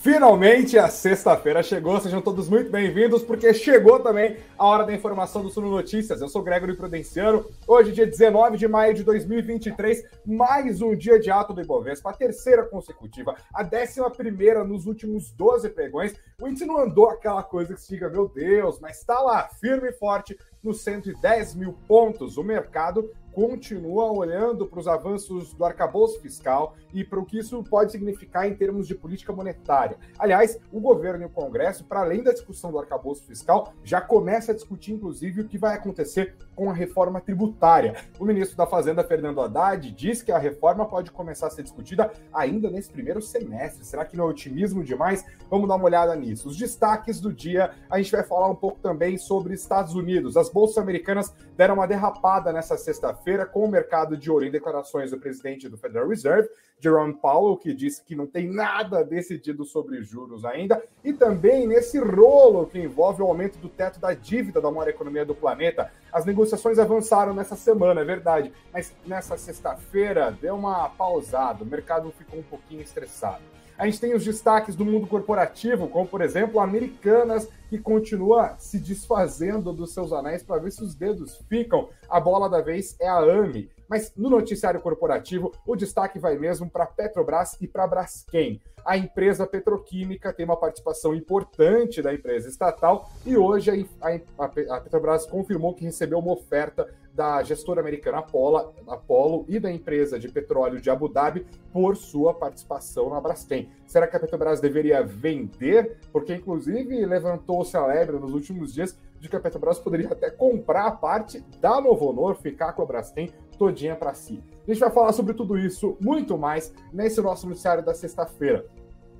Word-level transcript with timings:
Finalmente 0.00 0.78
a 0.78 0.88
sexta-feira 0.88 1.60
chegou, 1.60 2.00
sejam 2.00 2.22
todos 2.22 2.48
muito 2.48 2.70
bem-vindos, 2.70 3.24
porque 3.24 3.52
chegou 3.52 3.98
também 3.98 4.36
a 4.56 4.64
hora 4.64 4.84
da 4.84 4.94
informação 4.94 5.42
do 5.42 5.50
Suno 5.50 5.68
Notícias. 5.68 6.20
Eu 6.20 6.28
sou 6.28 6.40
Gregory 6.40 6.76
Prudenciano, 6.76 7.44
hoje, 7.66 7.90
dia 7.90 8.06
19 8.06 8.56
de 8.56 8.68
maio 8.68 8.94
de 8.94 9.02
2023, 9.02 10.04
mais 10.24 10.80
um 10.80 10.94
dia 10.94 11.18
de 11.18 11.32
ato 11.32 11.52
do 11.52 11.60
Ibovespa, 11.60 12.10
a 12.10 12.12
terceira 12.12 12.62
consecutiva, 12.62 13.34
a 13.52 13.64
décima 13.64 14.08
primeira 14.08 14.62
nos 14.62 14.86
últimos 14.86 15.32
12 15.32 15.68
pregões. 15.70 16.14
O 16.40 16.46
índice 16.46 16.64
não 16.64 16.78
andou 16.78 17.10
aquela 17.10 17.42
coisa 17.42 17.74
que 17.74 17.80
se 17.80 17.88
diga, 17.88 18.08
meu 18.08 18.28
Deus, 18.28 18.78
mas 18.78 19.00
está 19.00 19.18
lá, 19.20 19.48
firme 19.60 19.88
e 19.88 19.92
forte, 19.92 20.38
nos 20.62 20.80
110 20.82 21.56
mil 21.56 21.72
pontos. 21.88 22.36
O 22.36 22.44
mercado 22.44 23.10
continua 23.38 24.10
olhando 24.10 24.66
para 24.66 24.80
os 24.80 24.88
avanços 24.88 25.54
do 25.54 25.64
arcabouço 25.64 26.20
fiscal 26.20 26.74
e 26.92 27.04
para 27.04 27.20
o 27.20 27.24
que 27.24 27.38
isso 27.38 27.62
pode 27.62 27.92
significar 27.92 28.48
em 28.48 28.54
termos 28.56 28.88
de 28.88 28.96
política 28.96 29.32
monetária. 29.32 29.96
Aliás, 30.18 30.58
o 30.72 30.80
governo 30.80 31.22
e 31.22 31.26
o 31.26 31.30
Congresso, 31.30 31.84
para 31.84 32.00
além 32.00 32.20
da 32.20 32.32
discussão 32.32 32.72
do 32.72 32.80
arcabouço 32.80 33.22
fiscal, 33.22 33.72
já 33.84 34.00
começa 34.00 34.50
a 34.50 34.54
discutir, 34.56 34.92
inclusive, 34.92 35.42
o 35.42 35.46
que 35.46 35.56
vai 35.56 35.76
acontecer 35.76 36.34
com 36.58 36.68
a 36.68 36.74
reforma 36.74 37.20
tributária. 37.20 37.94
O 38.18 38.24
ministro 38.24 38.56
da 38.56 38.66
Fazenda, 38.66 39.04
Fernando 39.04 39.40
Haddad, 39.40 39.92
diz 39.92 40.22
que 40.22 40.32
a 40.32 40.38
reforma 40.38 40.84
pode 40.84 41.12
começar 41.12 41.46
a 41.46 41.50
ser 41.50 41.62
discutida 41.62 42.10
ainda 42.34 42.68
nesse 42.68 42.90
primeiro 42.90 43.22
semestre. 43.22 43.84
Será 43.84 44.04
que 44.04 44.16
não 44.16 44.24
é 44.24 44.26
otimismo 44.26 44.82
demais? 44.82 45.24
Vamos 45.48 45.68
dar 45.68 45.76
uma 45.76 45.84
olhada 45.84 46.16
nisso. 46.16 46.48
Os 46.48 46.56
destaques 46.56 47.20
do 47.20 47.32
dia, 47.32 47.70
a 47.88 47.98
gente 47.98 48.10
vai 48.10 48.24
falar 48.24 48.50
um 48.50 48.56
pouco 48.56 48.80
também 48.80 49.16
sobre 49.16 49.54
Estados 49.54 49.94
Unidos. 49.94 50.36
As 50.36 50.50
bolsas 50.50 50.78
americanas 50.78 51.32
deram 51.56 51.74
uma 51.74 51.86
derrapada 51.86 52.52
nessa 52.52 52.76
sexta-feira 52.76 53.46
com 53.46 53.64
o 53.64 53.70
mercado 53.70 54.16
de 54.16 54.28
ouro 54.28 54.44
em 54.44 54.50
declarações 54.50 55.12
do 55.12 55.20
presidente 55.20 55.68
do 55.68 55.78
Federal 55.78 56.08
Reserve, 56.08 56.48
Jerome 56.80 57.14
Powell, 57.14 57.56
que 57.56 57.74
disse 57.74 58.02
que 58.04 58.14
não 58.14 58.26
tem 58.26 58.48
nada 58.48 59.04
decidido 59.04 59.64
sobre 59.64 60.02
juros 60.02 60.44
ainda, 60.44 60.82
e 61.02 61.12
também 61.12 61.66
nesse 61.66 61.98
rolo 61.98 62.66
que 62.66 62.78
envolve 62.78 63.22
o 63.22 63.26
aumento 63.26 63.58
do 63.58 63.68
teto 63.68 63.98
da 63.98 64.14
dívida 64.14 64.60
da 64.60 64.70
maior 64.70 64.88
economia 64.88 65.24
do 65.24 65.34
planeta. 65.34 65.90
As 66.12 66.24
negociações 66.24 66.78
avançaram 66.78 67.34
nessa 67.34 67.56
semana, 67.56 68.00
é 68.00 68.04
verdade, 68.04 68.52
mas 68.72 68.94
nessa 69.06 69.36
sexta-feira 69.36 70.30
deu 70.30 70.54
uma 70.54 70.88
pausada, 70.88 71.64
o 71.64 71.66
mercado 71.66 72.10
ficou 72.12 72.38
um 72.38 72.44
pouquinho 72.44 72.82
estressado. 72.82 73.42
A 73.78 73.86
gente 73.86 74.00
tem 74.00 74.12
os 74.12 74.24
destaques 74.24 74.74
do 74.74 74.84
mundo 74.84 75.06
corporativo, 75.06 75.86
como 75.88 76.04
por 76.04 76.20
exemplo, 76.20 76.58
Americanas, 76.58 77.48
que 77.70 77.78
continua 77.78 78.56
se 78.58 78.76
desfazendo 78.76 79.72
dos 79.72 79.94
seus 79.94 80.12
anéis 80.12 80.42
para 80.42 80.60
ver 80.60 80.72
se 80.72 80.82
os 80.82 80.96
dedos 80.96 81.36
ficam. 81.48 81.88
A 82.10 82.18
bola 82.18 82.48
da 82.48 82.60
vez 82.60 82.96
é 82.98 83.06
a 83.06 83.18
AMI. 83.18 83.70
Mas 83.88 84.12
no 84.16 84.28
noticiário 84.28 84.80
corporativo, 84.80 85.50
o 85.66 85.74
destaque 85.74 86.18
vai 86.18 86.36
mesmo 86.36 86.68
para 86.68 86.86
Petrobras 86.86 87.56
e 87.60 87.66
para 87.66 87.86
Braskem. 87.86 88.60
A 88.84 88.96
empresa 88.96 89.46
petroquímica 89.46 90.32
tem 90.32 90.44
uma 90.44 90.56
participação 90.56 91.14
importante 91.14 92.00
da 92.00 92.12
empresa 92.12 92.48
estatal 92.48 93.10
e 93.24 93.36
hoje 93.36 93.86
a, 94.00 94.44
a, 94.44 94.76
a 94.76 94.80
Petrobras 94.80 95.26
confirmou 95.26 95.74
que 95.74 95.84
recebeu 95.84 96.18
uma 96.18 96.32
oferta 96.32 96.88
da 97.12 97.42
gestora 97.42 97.80
americana 97.80 98.18
Apollo, 98.18 98.74
Apollo 98.86 99.44
e 99.48 99.58
da 99.58 99.72
empresa 99.72 100.20
de 100.20 100.28
petróleo 100.28 100.80
de 100.80 100.88
Abu 100.88 101.08
Dhabi 101.08 101.44
por 101.72 101.96
sua 101.96 102.32
participação 102.32 103.10
na 103.10 103.20
Braskem. 103.20 103.68
Será 103.86 104.06
que 104.06 104.16
a 104.16 104.20
Petrobras 104.20 104.60
deveria 104.60 105.02
vender? 105.02 105.98
Porque, 106.12 106.34
inclusive, 106.34 107.04
levantou-se 107.04 107.76
a 107.76 107.84
lebre 107.84 108.18
nos 108.18 108.32
últimos 108.32 108.72
dias 108.72 108.96
de 109.18 109.28
que 109.28 109.34
a 109.34 109.40
Petrobras 109.40 109.80
poderia 109.80 110.08
até 110.08 110.30
comprar 110.30 110.86
a 110.86 110.92
parte 110.92 111.40
da 111.60 111.80
Novo 111.80 112.06
Honor, 112.08 112.36
ficar 112.36 112.72
com 112.72 112.82
a 112.82 112.86
Braskem 112.86 113.32
todinha 113.58 113.96
para 113.96 114.14
si. 114.14 114.42
A 114.66 114.70
gente 114.70 114.80
vai 114.80 114.90
falar 114.90 115.12
sobre 115.12 115.34
tudo 115.34 115.58
isso, 115.58 115.96
muito 116.00 116.38
mais, 116.38 116.72
nesse 116.92 117.20
nosso 117.20 117.48
noticiário 117.48 117.84
da 117.84 117.92
sexta-feira. 117.92 118.64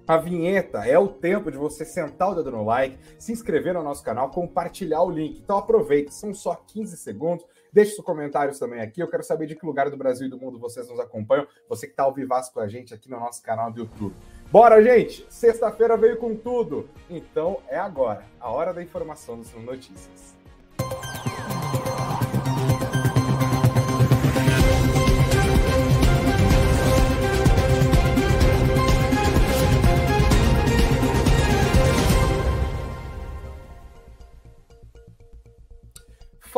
A 0.09 0.17
vinheta 0.17 0.87
é 0.87 0.99
o 0.99 1.07
tempo 1.07 1.51
de 1.51 1.59
você 1.59 1.85
sentar 1.85 2.31
o 2.31 2.35
dedo 2.35 2.51
no 2.51 2.65
like, 2.65 2.99
se 3.19 3.31
inscrever 3.31 3.75
no 3.75 3.83
nosso 3.83 4.03
canal, 4.03 4.31
compartilhar 4.31 5.03
o 5.03 5.11
link. 5.11 5.39
Então 5.39 5.59
aproveite, 5.59 6.15
são 6.15 6.33
só 6.33 6.55
15 6.55 6.97
segundos. 6.97 7.45
Deixe 7.71 7.93
seus 7.93 8.07
comentários 8.07 8.59
também 8.59 8.81
aqui. 8.81 9.03
Eu 9.03 9.09
quero 9.09 9.23
saber 9.23 9.47
de 9.47 9.55
que 9.55 9.67
lugar 9.67 9.91
do 9.91 9.99
Brasil 9.99 10.27
e 10.27 10.31
do 10.31 10.39
mundo 10.39 10.59
vocês 10.59 10.89
nos 10.89 10.99
acompanham. 10.99 11.47
Você 11.69 11.87
que 11.87 11.93
está 11.93 12.05
ao 12.05 12.15
vivasso 12.15 12.55
com 12.55 12.61
a 12.61 12.67
gente 12.67 12.95
aqui 12.95 13.11
no 13.11 13.21
nosso 13.21 13.43
canal 13.43 13.71
do 13.71 13.81
YouTube. 13.81 14.15
Bora, 14.51 14.83
gente! 14.83 15.27
Sexta-feira 15.29 15.95
veio 15.95 16.17
com 16.17 16.35
tudo. 16.35 16.89
Então 17.11 17.59
é 17.69 17.77
agora, 17.77 18.25
a 18.41 18.51
hora 18.51 18.73
da 18.73 18.83
informação 18.83 19.37
dos 19.37 19.53
Notícias. 19.53 20.39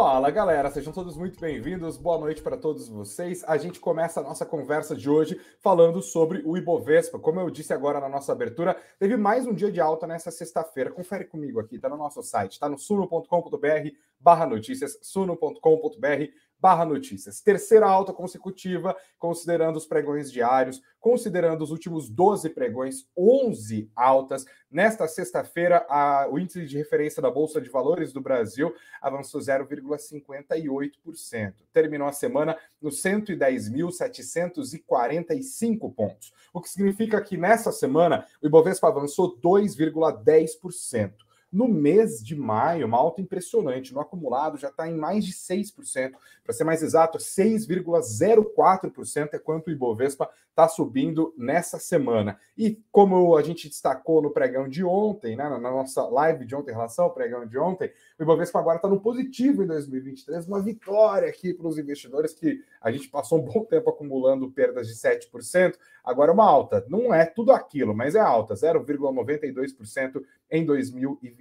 Fala 0.03 0.31
galera, 0.31 0.71
sejam 0.71 0.95
todos 0.95 1.15
muito 1.15 1.39
bem-vindos. 1.39 1.99
Boa 1.99 2.19
noite 2.19 2.41
para 2.41 2.57
todos 2.57 2.89
vocês. 2.89 3.45
A 3.47 3.59
gente 3.59 3.79
começa 3.79 4.19
a 4.19 4.23
nossa 4.23 4.47
conversa 4.47 4.97
de 4.97 5.11
hoje 5.11 5.39
falando 5.61 6.01
sobre 6.01 6.41
o 6.47 6.57
Ibovespa. 6.57 7.19
Como 7.19 7.39
eu 7.39 7.51
disse 7.51 7.75
agora 7.75 8.01
na 8.01 8.09
nossa 8.09 8.33
abertura, 8.33 8.75
teve 8.99 9.15
mais 9.19 9.47
um 9.47 9.53
dia 9.53 9.71
de 9.71 9.79
alta 9.79 10.07
nessa 10.07 10.31
sexta-feira. 10.31 10.91
Confere 10.91 11.27
comigo 11.27 11.61
aqui, 11.61 11.79
tá 11.79 11.87
no 11.87 11.99
nosso 11.99 12.23
site, 12.23 12.59
tá 12.59 12.67
no 12.67 12.79
suno.com.br/barra 12.79 14.47
notícias, 14.47 14.99
suno.com.br 15.03 16.33
barra 16.61 16.85
notícias. 16.85 17.41
Terceira 17.41 17.87
alta 17.87 18.13
consecutiva, 18.13 18.97
considerando 19.19 19.77
os 19.77 19.87
pregões 19.87 20.31
diários, 20.31 20.83
considerando 21.01 21.63
os 21.63 21.71
últimos 21.71 22.11
12 22.11 22.51
pregões, 22.51 23.09
11 23.17 23.91
altas. 23.97 24.45
Nesta 24.71 25.09
sexta-feira, 25.09 25.87
o 26.31 26.39
índice 26.39 26.67
de 26.67 26.77
referência 26.77 27.23
da 27.23 27.31
Bolsa 27.31 27.59
de 27.61 27.71
Valores 27.71 28.13
do 28.13 28.21
Brasil 28.21 28.75
avançou 29.01 29.41
0,58%. 29.41 31.55
Terminou 31.73 32.07
a 32.07 32.13
semana 32.13 32.57
nos 32.81 33.03
110.745 33.03 35.93
pontos, 35.95 36.33
o 36.53 36.61
que 36.61 36.69
significa 36.69 37.21
que 37.23 37.37
nessa 37.37 37.73
semana 37.73 38.25
o 38.43 38.47
Ibovespa 38.47 38.89
avançou 38.89 39.41
2,10%. 39.41 41.13
No 41.53 41.67
mês 41.67 42.23
de 42.23 42.37
maio, 42.37 42.87
uma 42.87 42.99
alta 42.99 43.21
impressionante. 43.21 43.93
No 43.93 44.01
acumulado 44.01 44.57
já 44.57 44.69
está 44.69 44.89
em 44.89 44.95
mais 44.95 45.25
de 45.25 45.33
6%. 45.33 46.13
Para 46.45 46.53
ser 46.53 46.63
mais 46.65 46.83
exato, 46.83 47.19
6,04% 47.19 49.35
é 49.35 49.39
quanto 49.39 49.67
o 49.67 49.71
Ibovespa 49.71 50.31
está 50.49 50.69
subindo 50.69 51.35
nessa 51.37 51.79
semana. 51.79 52.39
E 52.57 52.81
como 52.93 53.37
a 53.37 53.43
gente 53.43 53.69
destacou 53.69 54.23
no 54.23 54.31
pregão 54.31 54.69
de 54.69 54.85
ontem, 54.85 55.37
né, 55.37 55.49
na 55.49 55.59
nossa 55.59 56.07
live 56.07 56.45
de 56.45 56.55
ontem 56.55 56.71
em 56.71 56.75
relação 56.75 57.07
ao 57.07 57.15
pregão 57.15 57.47
de 57.47 57.59
ontem, 57.59 57.91
o 58.19 58.23
Ibovespa 58.23 58.59
agora 58.59 58.77
está 58.77 58.89
no 58.89 59.01
positivo 59.01 59.63
em 59.63 59.67
2023, 59.67 60.47
uma 60.47 60.63
vitória 60.63 61.29
aqui 61.29 61.55
para 61.55 61.67
os 61.67 61.79
investidores 61.79 62.35
que 62.35 62.63
a 62.81 62.93
gente 62.93 63.09
passou 63.09 63.39
um 63.39 63.43
bom 63.43 63.65
tempo 63.65 63.91
acumulando 63.91 64.51
perdas 64.51 64.87
de 64.87 64.95
7%, 64.95 65.75
agora 66.05 66.33
uma 66.33 66.45
alta. 66.45 66.85
Não 66.89 67.13
é 67.13 67.25
tudo 67.25 67.53
aquilo, 67.53 67.95
mas 67.95 68.15
é 68.15 68.21
alta, 68.21 68.55
0,92% 68.55 70.23
em 70.51 70.65
2023. 70.65 71.40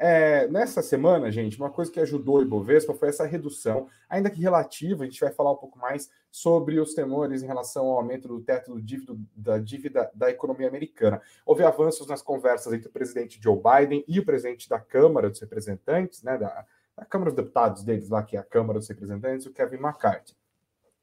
É, 0.00 0.46
nessa 0.46 0.80
semana, 0.80 1.28
gente, 1.28 1.58
uma 1.58 1.70
coisa 1.70 1.90
que 1.90 1.98
ajudou 1.98 2.36
o 2.36 2.42
Ibovespa 2.42 2.94
foi 2.94 3.08
essa 3.08 3.26
redução, 3.26 3.88
ainda 4.08 4.30
que 4.30 4.40
relativa, 4.40 5.02
a 5.02 5.06
gente 5.06 5.18
vai 5.18 5.32
falar 5.32 5.50
um 5.50 5.56
pouco 5.56 5.76
mais 5.76 6.08
sobre 6.30 6.78
os 6.78 6.94
temores 6.94 7.42
em 7.42 7.46
relação 7.48 7.86
ao 7.86 7.96
aumento 7.96 8.28
do 8.28 8.40
teto 8.40 8.74
do 8.74 8.80
dívida, 8.80 9.16
da 9.34 9.58
dívida 9.58 10.08
da 10.14 10.30
economia 10.30 10.68
americana. 10.68 11.20
Houve 11.44 11.64
avanços 11.64 12.06
nas 12.06 12.22
conversas 12.22 12.72
entre 12.72 12.86
o 12.86 12.92
presidente 12.92 13.40
Joe 13.42 13.60
Biden 13.60 14.04
e 14.06 14.20
o 14.20 14.24
presidente 14.24 14.68
da 14.68 14.78
Câmara 14.78 15.28
dos 15.28 15.40
Representantes, 15.40 16.22
né, 16.22 16.38
da, 16.38 16.64
da 16.96 17.04
Câmara 17.04 17.32
dos 17.32 17.36
Deputados 17.36 17.82
deles 17.82 18.08
lá, 18.08 18.22
que 18.22 18.36
é 18.36 18.40
a 18.40 18.44
Câmara 18.44 18.78
dos 18.78 18.88
Representantes, 18.88 19.46
o 19.46 19.52
Kevin 19.52 19.78
McCarthy. 19.78 20.36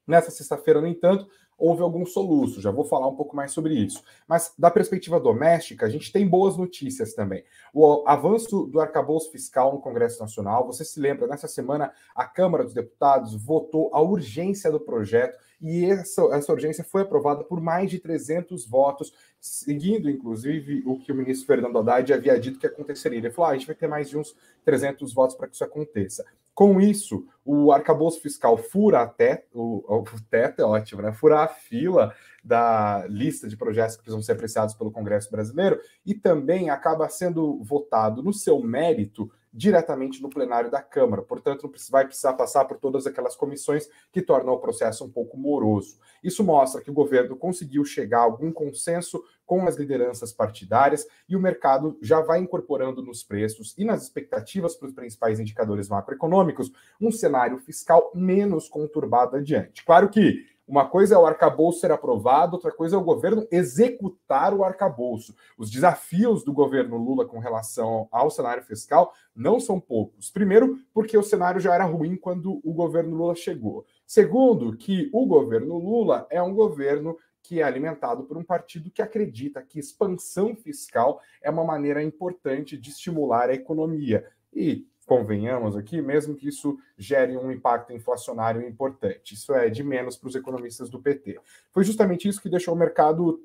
Nessa 0.06 0.30
sexta-feira, 0.30 0.80
no 0.80 0.86
entanto, 0.86 1.28
houve 1.58 1.82
algum 1.82 2.04
soluço, 2.04 2.60
já 2.60 2.70
vou 2.70 2.84
falar 2.84 3.08
um 3.08 3.16
pouco 3.16 3.34
mais 3.34 3.52
sobre 3.52 3.74
isso. 3.74 4.02
Mas 4.28 4.52
da 4.58 4.70
perspectiva 4.70 5.18
doméstica, 5.18 5.86
a 5.86 5.88
gente 5.88 6.12
tem 6.12 6.28
boas 6.28 6.56
notícias 6.56 7.14
também. 7.14 7.44
O 7.72 8.04
avanço 8.06 8.66
do 8.66 8.80
arcabouço 8.80 9.30
fiscal 9.30 9.72
no 9.72 9.80
Congresso 9.80 10.20
Nacional, 10.20 10.66
você 10.66 10.84
se 10.84 11.00
lembra, 11.00 11.26
nessa 11.26 11.48
semana 11.48 11.92
a 12.14 12.24
Câmara 12.24 12.64
dos 12.64 12.74
Deputados 12.74 13.34
votou 13.34 13.90
a 13.92 14.00
urgência 14.00 14.70
do 14.70 14.80
projeto 14.80 15.38
e 15.60 15.86
essa, 15.86 16.22
essa 16.32 16.52
urgência 16.52 16.84
foi 16.84 17.02
aprovada 17.02 17.42
por 17.42 17.60
mais 17.60 17.90
de 17.90 17.98
300 17.98 18.66
votos, 18.66 19.12
seguindo, 19.40 20.10
inclusive, 20.10 20.82
o 20.86 20.98
que 20.98 21.10
o 21.10 21.14
ministro 21.14 21.46
Fernando 21.46 21.78
Haddad 21.78 22.12
havia 22.12 22.38
dito 22.38 22.58
que 22.58 22.66
aconteceria. 22.66 23.18
Ele 23.18 23.30
falou, 23.30 23.50
ah, 23.50 23.52
a 23.52 23.56
gente 23.56 23.66
vai 23.66 23.76
ter 23.76 23.88
mais 23.88 24.08
de 24.08 24.18
uns 24.18 24.36
300 24.64 25.12
votos 25.14 25.36
para 25.36 25.48
que 25.48 25.54
isso 25.54 25.64
aconteça. 25.64 26.24
Com 26.54 26.80
isso, 26.80 27.26
o 27.44 27.70
arcabouço 27.70 28.20
fiscal 28.20 28.56
fura 28.56 29.02
a 29.02 29.06
teto, 29.06 29.58
o, 29.58 30.00
o 30.00 30.04
teto 30.30 30.62
é 30.62 30.64
ótimo, 30.64 31.02
né? 31.02 31.12
Fura 31.12 31.40
a 31.40 31.48
fila 31.48 32.14
da 32.42 33.06
lista 33.08 33.46
de 33.46 33.56
projetos 33.56 33.96
que 33.96 34.02
precisam 34.02 34.22
ser 34.22 34.32
apreciados 34.32 34.74
pelo 34.74 34.90
Congresso 34.90 35.30
brasileiro 35.30 35.78
e 36.04 36.14
também 36.14 36.70
acaba 36.70 37.08
sendo 37.08 37.62
votado 37.62 38.22
no 38.22 38.32
seu 38.32 38.62
mérito 38.62 39.30
diretamente 39.56 40.22
no 40.22 40.28
plenário 40.28 40.70
da 40.70 40.82
Câmara. 40.82 41.22
Portanto, 41.22 41.62
não 41.62 41.72
vai 41.90 42.04
precisar 42.04 42.34
passar 42.34 42.66
por 42.66 42.78
todas 42.78 43.06
aquelas 43.06 43.34
comissões 43.34 43.88
que 44.12 44.20
tornam 44.20 44.52
o 44.52 44.60
processo 44.60 45.04
um 45.04 45.10
pouco 45.10 45.38
moroso. 45.38 45.98
Isso 46.22 46.44
mostra 46.44 46.82
que 46.82 46.90
o 46.90 46.94
governo 46.94 47.36
conseguiu 47.36 47.84
chegar 47.84 48.18
a 48.18 48.22
algum 48.24 48.52
consenso 48.52 49.24
com 49.46 49.66
as 49.66 49.76
lideranças 49.76 50.32
partidárias 50.32 51.06
e 51.28 51.34
o 51.36 51.40
mercado 51.40 51.96
já 52.02 52.20
vai 52.20 52.40
incorporando 52.40 53.02
nos 53.02 53.24
preços 53.24 53.74
e 53.78 53.84
nas 53.84 54.02
expectativas 54.02 54.74
para 54.74 54.88
os 54.88 54.94
principais 54.94 55.40
indicadores 55.40 55.88
macroeconômicos 55.88 56.70
um 57.00 57.10
cenário 57.10 57.58
fiscal 57.58 58.10
menos 58.14 58.68
conturbado 58.68 59.36
adiante. 59.36 59.84
Claro 59.84 60.10
que 60.10 60.55
uma 60.66 60.88
coisa 60.88 61.14
é 61.14 61.18
o 61.18 61.26
arcabouço 61.26 61.80
ser 61.80 61.92
aprovado, 61.92 62.56
outra 62.56 62.72
coisa 62.72 62.96
é 62.96 62.98
o 62.98 63.04
governo 63.04 63.46
executar 63.52 64.52
o 64.52 64.64
arcabouço. 64.64 65.34
Os 65.56 65.70
desafios 65.70 66.42
do 66.42 66.52
governo 66.52 66.96
Lula 66.96 67.24
com 67.24 67.38
relação 67.38 68.08
ao 68.10 68.30
cenário 68.30 68.64
fiscal 68.64 69.12
não 69.34 69.60
são 69.60 69.78
poucos. 69.78 70.30
Primeiro, 70.30 70.78
porque 70.92 71.16
o 71.16 71.22
cenário 71.22 71.60
já 71.60 71.74
era 71.74 71.84
ruim 71.84 72.16
quando 72.16 72.60
o 72.64 72.72
governo 72.72 73.16
Lula 73.16 73.36
chegou. 73.36 73.86
Segundo, 74.04 74.76
que 74.76 75.08
o 75.12 75.24
governo 75.24 75.78
Lula 75.78 76.26
é 76.30 76.42
um 76.42 76.54
governo 76.54 77.16
que 77.42 77.60
é 77.60 77.62
alimentado 77.62 78.24
por 78.24 78.36
um 78.36 78.42
partido 78.42 78.90
que 78.90 79.00
acredita 79.00 79.62
que 79.62 79.78
expansão 79.78 80.56
fiscal 80.56 81.20
é 81.40 81.48
uma 81.48 81.62
maneira 81.62 82.02
importante 82.02 82.76
de 82.76 82.90
estimular 82.90 83.50
a 83.50 83.54
economia. 83.54 84.26
E 84.52 84.84
convenhamos 85.06 85.76
aqui, 85.76 86.02
mesmo 86.02 86.34
que 86.34 86.48
isso 86.48 86.76
gere 86.98 87.36
um 87.36 87.50
impacto 87.50 87.92
inflacionário 87.92 88.66
importante. 88.66 89.34
Isso 89.34 89.54
é 89.54 89.70
de 89.70 89.82
menos 89.82 90.16
para 90.16 90.28
os 90.28 90.34
economistas 90.34 90.90
do 90.90 91.00
PT. 91.00 91.38
Foi 91.70 91.84
justamente 91.84 92.28
isso 92.28 92.42
que 92.42 92.50
deixou 92.50 92.74
o 92.74 92.76
mercado 92.76 93.40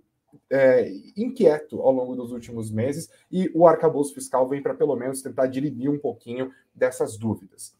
é, 0.49 0.91
inquieto 1.15 1.79
ao 1.81 1.91
longo 1.91 2.15
dos 2.15 2.31
últimos 2.31 2.71
meses 2.71 3.09
e 3.31 3.51
o 3.53 3.67
arcabouço 3.67 4.13
fiscal 4.13 4.47
vem 4.47 4.61
para 4.61 4.73
pelo 4.73 4.95
menos 4.95 5.21
tentar 5.21 5.47
dirimir 5.47 5.89
um 5.89 5.99
pouquinho 5.99 6.51
dessas 6.73 7.15
dúvidas. 7.17 7.75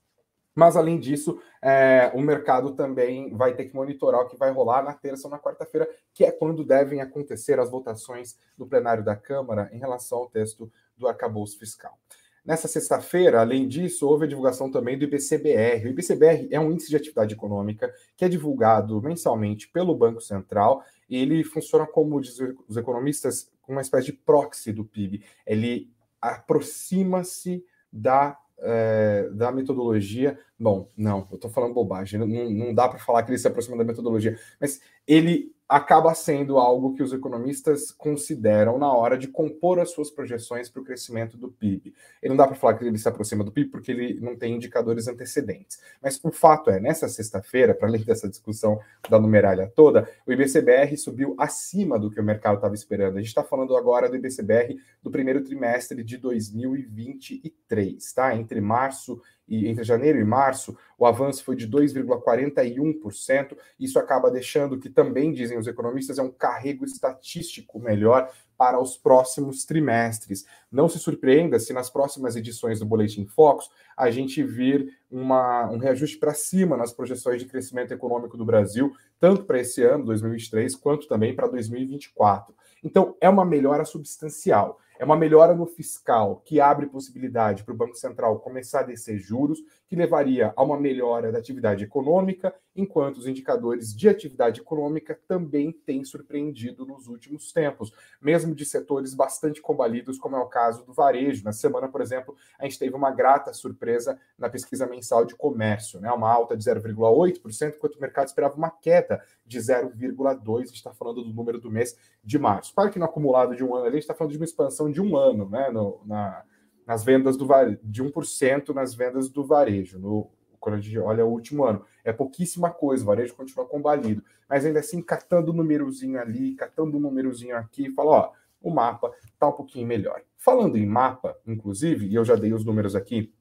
Mas, 0.54 0.76
além 0.76 1.00
disso, 1.00 1.42
é, 1.62 2.12
o 2.14 2.22
mercado 2.22 2.74
também 2.76 3.34
vai 3.34 3.54
ter 3.54 3.66
que 3.66 3.76
monitorar 3.76 4.22
o 4.22 4.28
que 4.28 4.36
vai 4.36 4.52
rolar 4.52 4.84
na 4.84 4.94
terça 4.94 5.28
ou 5.28 5.32
na 5.32 5.40
quarta-feira, 5.40 5.90
que 6.14 6.26
é 6.26 6.32
quando 6.32 6.66
devem 6.66 7.00
acontecer 7.00 7.58
as 7.58 7.72
votações 7.72 8.38
do 8.58 8.68
plenário 8.68 9.04
da 9.04 9.16
Câmara 9.16 9.70
em 9.72 9.80
relação 9.80 10.20
ao 10.20 10.28
texto 10.28 10.70
do 10.98 11.08
arcabouço 11.08 11.58
fiscal. 11.58 11.98
Nessa 12.44 12.68
sexta-feira, 12.68 13.40
além 13.40 13.68
disso, 13.68 14.08
houve 14.08 14.26
a 14.26 14.28
divulgação 14.28 14.72
também 14.72 14.98
do 14.98 15.04
IBCBR. 15.04 15.86
O 15.86 15.90
IBCBR 15.90 16.48
é 16.50 16.60
um 16.60 16.72
índice 16.72 16.90
de 16.90 16.96
atividade 16.96 17.36
econômica 17.36 17.94
que 18.18 18.26
é 18.26 18.30
divulgado 18.30 19.00
mensalmente 19.02 19.68
pelo 19.68 19.96
Banco 19.96 20.22
Central 20.22 20.84
e 21.08 21.18
ele 21.18 21.44
funciona 21.44 21.86
como 21.86 22.20
dizem 22.20 22.56
os 22.68 22.78
economistas, 22.78 23.52
uma 23.68 23.82
espécie 23.82 24.08
de 24.08 24.14
proxy 24.14 24.74
do 24.74 24.84
PIB. 24.84 25.24
Ele 25.46 25.92
aproxima-se 26.20 27.64
da 27.94 28.38
é, 28.62 29.30
da 29.34 29.52
metodologia. 29.52 30.40
Bom, 30.60 30.88
não, 30.96 31.28
eu 31.32 31.36
estou 31.36 31.50
falando 31.50 31.74
bobagem, 31.74 32.20
não, 32.20 32.28
não 32.28 32.74
dá 32.74 32.88
para 32.88 33.00
falar 33.00 33.24
que 33.24 33.32
ele 33.32 33.40
se 33.40 33.48
aproxima 33.48 33.78
da 33.78 33.84
metodologia, 33.84 34.38
mas 34.60 34.80
ele 35.08 35.54
acaba 35.72 36.14
sendo 36.14 36.58
algo 36.58 36.94
que 36.94 37.02
os 37.02 37.14
economistas 37.14 37.92
consideram 37.94 38.78
na 38.78 38.92
hora 38.92 39.18
de 39.18 39.30
compor 39.30 39.80
as 39.80 39.92
suas 39.92 40.12
projeções 40.12 40.70
para 40.70 40.82
o 40.82 40.84
crescimento 40.84 41.38
do 41.38 41.50
PIB. 41.50 41.94
E 42.22 42.28
não 42.28 42.36
dá 42.36 42.46
para 42.46 42.58
falar 42.58 42.74
que 42.74 42.84
ele 42.84 42.98
se 42.98 43.08
aproxima 43.08 43.42
do 43.42 43.54
PIB 43.54 43.72
porque 43.72 43.90
ele 43.90 44.20
não 44.20 44.36
tem 44.36 44.54
indicadores 44.54 45.08
antecedentes. 45.08 45.80
Mas 46.04 46.20
o 46.22 46.30
fato 46.30 46.70
é, 46.70 46.78
nessa 46.78 47.08
sexta-feira, 47.08 47.74
para 47.74 47.88
além 47.88 48.04
dessa 48.04 48.28
discussão 48.28 48.82
da 49.10 49.18
numeralha 49.18 49.72
toda, 49.74 50.10
o 50.28 50.34
IBCBR 50.34 50.98
subiu 50.98 51.36
acima 51.40 51.98
do 51.98 52.12
que 52.12 52.20
o 52.20 52.24
mercado 52.24 52.56
estava 52.56 52.76
esperando. 52.76 53.16
A 53.16 53.22
gente 53.22 53.30
está 53.30 53.44
falando 53.44 53.78
agora 53.78 54.10
do 54.10 54.18
IBCBR 54.18 54.78
do 55.02 55.10
primeiro 55.10 55.42
trimestre 55.42 56.04
de 56.04 56.18
2023, 56.18 58.12
tá? 58.12 58.36
Entre 58.36 58.60
março 58.60 59.22
e 59.52 59.68
entre 59.68 59.84
janeiro 59.84 60.18
e 60.18 60.24
março, 60.24 60.78
o 60.98 61.06
avanço 61.06 61.44
foi 61.44 61.58
de 61.58 61.68
2,41%. 61.68 63.58
Isso 63.78 64.00
acaba 64.00 64.32
deixando 64.32 64.80
que 64.80 64.90
também 64.90 65.34
dizem 65.34 65.58
os 65.58 65.68
economistas 65.68 66.18
é 66.18 66.22
um 66.22 66.32
carrego 66.32 66.86
estatístico 66.86 67.78
melhor 67.78 68.32
para 68.58 68.80
os 68.80 68.96
próximos 68.96 69.66
trimestres. 69.66 70.46
Não 70.72 70.88
se 70.88 71.00
surpreenda 71.00 71.60
se 71.60 71.74
nas 71.74 71.90
próximas 71.90 72.38
edições 72.38 72.80
do 72.80 72.86
Boletim 72.86 73.26
Focus 73.26 73.70
a 73.98 74.10
gente 74.10 74.42
vir 74.42 74.98
uma, 75.12 75.70
um 75.70 75.78
reajuste 75.78 76.18
para 76.18 76.34
cima 76.34 76.78
nas 76.78 76.94
projeções 76.94 77.42
de 77.42 77.48
crescimento 77.48 77.94
econômico 77.94 78.38
do 78.38 78.46
Brasil, 78.46 78.96
tanto 79.20 79.44
para 79.44 79.60
esse 79.60 79.84
ano, 79.84 80.06
2023, 80.06 80.78
quanto 80.78 81.10
também 81.10 81.36
para 81.36 81.50
2024. 81.50 82.56
Então, 82.82 83.18
é 83.20 83.28
uma 83.28 83.44
melhora 83.44 83.84
substancial. 83.84 84.80
É 85.02 85.04
uma 85.04 85.18
melhora 85.18 85.56
no 85.56 85.66
fiscal 85.66 86.44
que 86.46 86.62
abre 86.62 86.86
possibilidade 86.86 87.64
para 87.64 87.74
o 87.74 87.78
Banco 87.78 87.96
Central 87.96 88.40
começar 88.40 88.82
a 88.82 88.84
descer 88.84 89.18
juros, 89.18 89.58
que 89.92 89.96
levaria 89.98 90.54
a 90.56 90.64
uma 90.64 90.80
melhora 90.80 91.34
da 91.34 91.40
atividade 91.40 91.84
econômica, 91.84 92.56
enquanto 92.74 93.18
os 93.18 93.28
indicadores 93.28 93.94
de 93.94 94.08
atividade 94.08 94.62
econômica 94.62 95.20
também 95.28 95.70
têm 95.70 96.06
surpreendido 96.06 96.86
nos 96.86 97.10
últimos 97.10 97.52
tempos, 97.52 97.92
mesmo 98.22 98.56
de 98.56 98.64
setores 98.64 99.14
bastante 99.14 99.62
combalidos, 99.62 100.18
como 100.18 100.38
é 100.38 100.40
o 100.40 100.46
caso 100.46 100.86
do 100.86 100.94
varejo. 100.94 101.44
Na 101.44 101.52
semana, 101.52 101.90
por 101.90 102.00
exemplo, 102.00 102.38
a 102.58 102.64
gente 102.64 102.80
teve 102.80 102.96
uma 102.96 103.12
grata 103.12 103.52
surpresa 103.52 104.18
na 104.38 104.50
pesquisa 104.50 104.88
mensal 104.88 105.26
de 105.26 105.36
comércio, 105.36 106.00
né? 106.00 106.10
uma 106.10 106.32
alta 106.32 106.56
de 106.56 106.64
0,8%, 106.64 107.76
enquanto 107.76 107.98
o 107.98 108.00
mercado 108.00 108.28
esperava 108.28 108.56
uma 108.56 108.72
queda 108.72 109.22
de 109.46 109.60
0,2%. 109.60 110.56
A 110.56 110.66
gente 110.68 110.76
está 110.76 110.94
falando 110.94 111.22
do 111.22 111.34
número 111.34 111.60
do 111.60 111.70
mês 111.70 111.98
de 112.24 112.40
março. 112.40 112.74
Claro 112.74 112.92
que 112.92 112.98
no 112.98 113.04
acumulado 113.04 113.58
de 113.58 113.64
um 113.66 113.76
ano, 113.76 113.88
a 113.88 113.92
gente 113.92 114.04
está 114.04 114.14
falando 114.14 114.32
de 114.32 114.38
uma 114.38 114.46
expansão 114.46 114.90
de 114.90 115.02
um 115.02 115.18
ano, 115.18 115.50
né? 115.50 115.70
No, 115.70 116.00
na, 116.06 116.46
nas 116.92 117.06
vendas 117.06 117.38
do 117.38 117.46
varejo, 117.46 117.80
de 117.82 118.04
1% 118.04 118.74
nas 118.74 118.94
vendas 118.94 119.30
do 119.30 119.46
varejo, 119.46 119.98
no, 119.98 120.30
quando 120.60 120.76
a 120.76 120.82
gente 120.82 121.00
olha 121.00 121.26
o 121.26 121.30
último 121.30 121.64
ano. 121.64 121.86
É 122.04 122.12
pouquíssima 122.12 122.70
coisa, 122.70 123.02
o 123.02 123.06
varejo 123.08 123.34
continua 123.34 123.66
combalido. 123.66 124.22
Mas 124.50 124.66
ainda 124.66 124.82
assim, 124.82 125.02
catando 125.02 125.54
um 125.54 125.56
númerozinho 125.56 126.20
ali, 126.20 126.54
catando 126.54 126.98
um 126.98 127.00
númerozinho 127.00 127.56
aqui, 127.56 127.90
fala, 127.92 128.12
ó, 128.12 128.32
o 128.62 128.70
mapa 128.70 129.10
está 129.24 129.48
um 129.48 129.54
pouquinho 129.54 129.88
melhor. 129.88 130.22
Falando 130.38 130.78
em 130.78 130.86
mapa, 130.86 131.38
inclusive, 131.48 132.08
e 132.08 132.16
eu 132.16 132.26
já 132.26 132.36
dei 132.36 132.52
os 132.52 132.66
números 132.66 132.94
aqui 132.94 133.34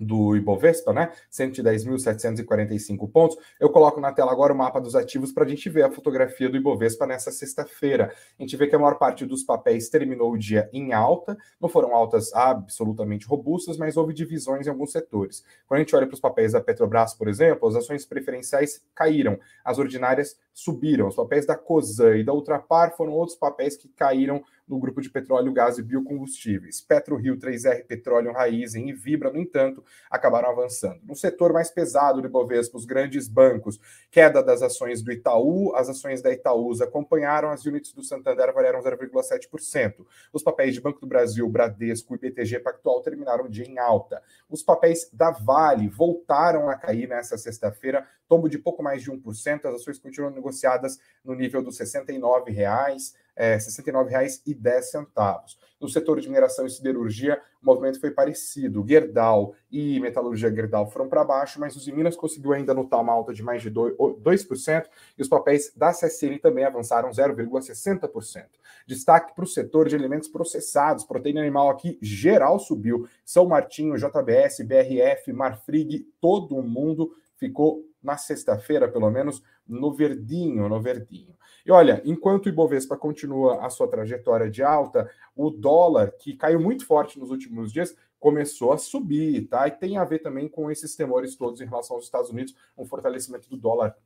do 0.00 0.34
Ibovespa, 0.34 0.92
né? 0.92 1.12
110.745 1.30 3.10
pontos. 3.10 3.36
Eu 3.60 3.70
coloco 3.70 4.00
na 4.00 4.12
tela 4.12 4.32
agora 4.32 4.52
o 4.52 4.56
mapa 4.56 4.80
dos 4.80 4.96
ativos 4.96 5.30
para 5.30 5.44
a 5.44 5.48
gente 5.48 5.68
ver 5.68 5.84
a 5.84 5.90
fotografia 5.90 6.48
do 6.48 6.56
Ibovespa 6.56 7.06
nessa 7.06 7.30
sexta-feira. 7.30 8.12
A 8.38 8.42
gente 8.42 8.56
vê 8.56 8.66
que 8.66 8.74
a 8.74 8.78
maior 8.78 8.96
parte 8.96 9.26
dos 9.26 9.42
papéis 9.42 9.88
terminou 9.88 10.32
o 10.32 10.38
dia 10.38 10.68
em 10.72 10.92
alta, 10.92 11.36
não 11.60 11.68
foram 11.68 11.94
altas 11.94 12.32
absolutamente 12.32 13.26
robustas, 13.26 13.76
mas 13.76 13.96
houve 13.96 14.14
divisões 14.14 14.66
em 14.66 14.70
alguns 14.70 14.92
setores. 14.92 15.44
Quando 15.66 15.78
a 15.78 15.82
gente 15.82 15.94
olha 15.94 16.06
para 16.06 16.14
os 16.14 16.20
papéis 16.20 16.52
da 16.52 16.60
Petrobras, 16.60 17.14
por 17.14 17.28
exemplo, 17.28 17.68
as 17.68 17.76
ações 17.76 18.06
preferenciais 18.06 18.82
caíram, 18.94 19.38
as 19.64 19.78
ordinárias 19.78 20.36
subiram. 20.52 21.08
Os 21.08 21.16
papéis 21.16 21.46
da 21.46 21.56
COSAN 21.56 22.16
e 22.16 22.24
da 22.24 22.32
Ultrapar 22.32 22.96
foram 22.96 23.12
outros 23.12 23.36
papéis 23.36 23.76
que 23.76 23.88
caíram 23.88 24.42
no 24.70 24.78
grupo 24.78 25.00
de 25.00 25.10
petróleo, 25.10 25.52
gás 25.52 25.78
e 25.78 25.82
biocombustíveis. 25.82 26.80
PetroRio, 26.80 27.36
3R, 27.36 27.84
Petróleo, 27.84 28.32
Raizen 28.32 28.88
e 28.88 28.92
Vibra, 28.92 29.32
no 29.32 29.38
entanto, 29.40 29.84
acabaram 30.08 30.48
avançando. 30.48 31.00
No 31.02 31.16
setor 31.16 31.52
mais 31.52 31.70
pesado 31.70 32.20
do 32.22 32.28
Ibovespa, 32.28 32.78
os 32.78 32.84
grandes 32.84 33.26
bancos, 33.26 33.80
queda 34.10 34.42
das 34.42 34.62
ações 34.62 35.02
do 35.02 35.10
Itaú, 35.10 35.74
as 35.74 35.88
ações 35.88 36.22
da 36.22 36.32
Itaúsa 36.32 36.84
acompanharam, 36.84 37.50
as 37.50 37.64
unidades 37.64 37.92
do 37.92 38.02
Santander 38.02 38.52
variaram 38.52 38.80
0,7%. 38.80 40.06
Os 40.32 40.42
papéis 40.42 40.74
de 40.74 40.80
Banco 40.80 41.00
do 41.00 41.06
Brasil, 41.06 41.48
Bradesco 41.48 42.14
e 42.14 42.18
BTG 42.18 42.60
Pactual 42.60 43.02
terminaram 43.02 43.46
o 43.46 43.48
dia 43.48 43.66
em 43.66 43.78
alta. 43.78 44.22
Os 44.48 44.62
papéis 44.62 45.10
da 45.12 45.30
Vale 45.30 45.88
voltaram 45.88 46.68
a 46.68 46.76
cair 46.76 47.08
nessa 47.08 47.36
sexta-feira, 47.36 48.06
tombo 48.28 48.48
de 48.48 48.58
pouco 48.58 48.82
mais 48.82 49.02
de 49.02 49.10
1%, 49.10 49.64
as 49.64 49.74
ações 49.74 49.98
continuam 49.98 50.32
negociadas 50.32 50.98
no 51.24 51.34
nível 51.34 51.62
dos 51.62 51.78
R$ 51.78 51.86
69,00. 51.86 53.14
É, 53.42 53.54
R$ 53.54 53.58
69,10. 53.58 55.56
No 55.80 55.88
setor 55.88 56.20
de 56.20 56.28
mineração 56.28 56.66
e 56.66 56.70
siderurgia, 56.70 57.40
o 57.62 57.64
movimento 57.64 57.98
foi 57.98 58.10
parecido. 58.10 58.84
Gerdau 58.86 59.54
e 59.72 59.98
metalurgia 59.98 60.54
Gerdau 60.54 60.86
foram 60.90 61.08
para 61.08 61.24
baixo, 61.24 61.58
mas 61.58 61.74
os 61.74 61.88
Minas 61.88 62.16
conseguiu 62.16 62.52
ainda 62.52 62.74
notar 62.74 63.00
uma 63.00 63.14
alta 63.14 63.32
de 63.32 63.42
mais 63.42 63.62
de 63.62 63.70
2%, 63.70 64.84
e 65.16 65.22
os 65.22 65.28
papéis 65.28 65.72
da 65.74 65.90
CSN 65.90 66.38
também 66.38 66.66
avançaram 66.66 67.08
0,60%. 67.08 68.44
Destaque 68.86 69.34
para 69.34 69.44
o 69.44 69.48
setor 69.48 69.88
de 69.88 69.96
alimentos 69.96 70.28
processados, 70.28 71.04
proteína 71.04 71.40
animal 71.40 71.70
aqui 71.70 71.98
geral 72.02 72.58
subiu. 72.58 73.08
São 73.24 73.46
Martinho, 73.46 73.96
JBS, 73.96 74.60
BRF, 74.66 75.32
Marfrig, 75.32 76.06
todo 76.20 76.62
mundo 76.62 77.16
ficou 77.38 77.82
na 78.02 78.16
sexta-feira, 78.16 78.88
pelo 78.88 79.10
menos, 79.10 79.42
no 79.66 79.92
verdinho, 79.92 80.68
no 80.68 80.80
verdinho. 80.80 81.34
E 81.64 81.70
olha, 81.70 82.00
enquanto 82.04 82.46
o 82.46 82.48
Ibovespa 82.48 82.96
continua 82.96 83.64
a 83.64 83.70
sua 83.70 83.88
trajetória 83.88 84.50
de 84.50 84.62
alta, 84.62 85.10
o 85.36 85.50
dólar, 85.50 86.12
que 86.12 86.34
caiu 86.34 86.60
muito 86.60 86.86
forte 86.86 87.18
nos 87.18 87.30
últimos 87.30 87.72
dias, 87.72 87.94
começou 88.18 88.72
a 88.72 88.78
subir, 88.78 89.46
tá? 89.48 89.66
E 89.66 89.70
tem 89.70 89.96
a 89.96 90.04
ver 90.04 90.20
também 90.20 90.48
com 90.48 90.70
esses 90.70 90.94
temores 90.94 91.36
todos 91.36 91.60
em 91.60 91.66
relação 91.66 91.96
aos 91.96 92.04
Estados 92.04 92.30
Unidos, 92.30 92.54
um 92.76 92.84
fortalecimento 92.84 93.48
do 93.48 93.56
dólar 93.56 93.96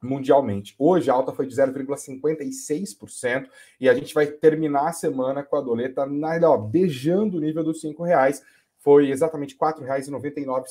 mundialmente. 0.00 0.76
Hoje 0.78 1.10
a 1.10 1.14
alta 1.14 1.32
foi 1.32 1.46
de 1.46 1.56
0,56% 1.56 3.48
e 3.80 3.88
a 3.88 3.94
gente 3.94 4.14
vai 4.14 4.26
terminar 4.26 4.88
a 4.88 4.92
semana 4.92 5.42
com 5.42 5.56
a 5.56 5.60
doleta 5.60 6.06
na, 6.06 6.38
ó, 6.48 6.56
beijando 6.56 7.36
o 7.36 7.40
nível 7.40 7.64
dos 7.64 7.80
cinco 7.80 8.04
reais 8.04 8.42
foi 8.78 9.10
exatamente 9.10 9.54
R$ 9.54 9.60
4,99. 9.60 10.62
O 10.62 10.66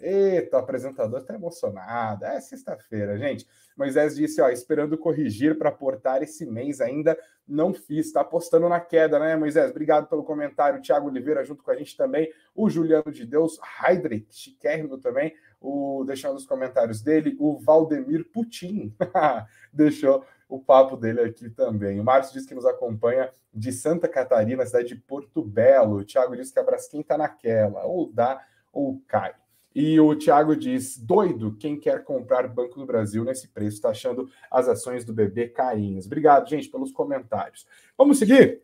Eita, 0.00 0.56
o 0.56 0.60
apresentador 0.60 1.20
está 1.20 1.34
emocionado. 1.34 2.24
É 2.24 2.40
sexta-feira, 2.40 3.16
gente. 3.16 3.46
Moisés 3.76 4.16
disse, 4.16 4.40
ó, 4.40 4.48
esperando 4.48 4.98
corrigir 4.98 5.56
para 5.56 5.70
portar 5.70 6.22
esse 6.22 6.44
mês 6.46 6.80
ainda 6.80 7.16
não 7.46 7.72
fiz. 7.72 8.06
Está 8.06 8.22
apostando 8.22 8.68
na 8.68 8.80
queda, 8.80 9.18
né, 9.18 9.36
Moisés? 9.36 9.70
Obrigado 9.70 10.08
pelo 10.08 10.24
comentário. 10.24 10.80
Tiago 10.80 11.08
Oliveira 11.08 11.44
junto 11.44 11.62
com 11.62 11.70
a 11.70 11.76
gente 11.76 11.96
também. 11.96 12.30
O 12.54 12.68
Juliano 12.68 13.12
de 13.12 13.24
Deus, 13.24 13.58
Heidrich, 13.82 14.26
chiquérrimo 14.30 14.98
também, 14.98 15.34
o, 15.60 16.04
deixando 16.06 16.36
os 16.36 16.46
comentários 16.46 17.00
dele. 17.00 17.36
O 17.38 17.58
Valdemir 17.58 18.28
Putin 18.32 18.94
deixou 19.72 20.24
o 20.48 20.58
papo 20.58 20.96
dele 20.96 21.20
aqui 21.20 21.48
também. 21.50 22.00
O 22.00 22.04
Márcio 22.04 22.34
diz 22.34 22.46
que 22.46 22.54
nos 22.54 22.66
acompanha 22.66 23.30
de 23.52 23.72
Santa 23.72 24.08
Catarina, 24.08 24.66
cidade 24.66 24.88
de 24.88 24.96
Porto 24.96 25.42
Belo. 25.42 25.98
O 25.98 26.04
Thiago 26.04 26.36
diz 26.36 26.50
que 26.50 26.58
a 26.58 26.62
Braskem 26.62 27.00
está 27.00 27.16
naquela, 27.16 27.84
ou 27.84 28.10
dá 28.12 28.44
ou 28.72 29.00
cai. 29.06 29.34
E 29.74 29.98
o 29.98 30.14
Thiago 30.14 30.54
diz: 30.54 30.96
doido, 30.96 31.56
quem 31.56 31.78
quer 31.78 32.04
comprar 32.04 32.46
Banco 32.46 32.78
do 32.78 32.86
Brasil 32.86 33.24
nesse 33.24 33.48
preço, 33.48 33.76
está 33.76 33.90
achando 33.90 34.28
as 34.50 34.68
ações 34.68 35.04
do 35.04 35.12
BB 35.12 35.48
carinhas. 35.48 36.06
Obrigado, 36.06 36.48
gente, 36.48 36.68
pelos 36.68 36.92
comentários. 36.92 37.66
Vamos 37.98 38.18
seguir? 38.18 38.62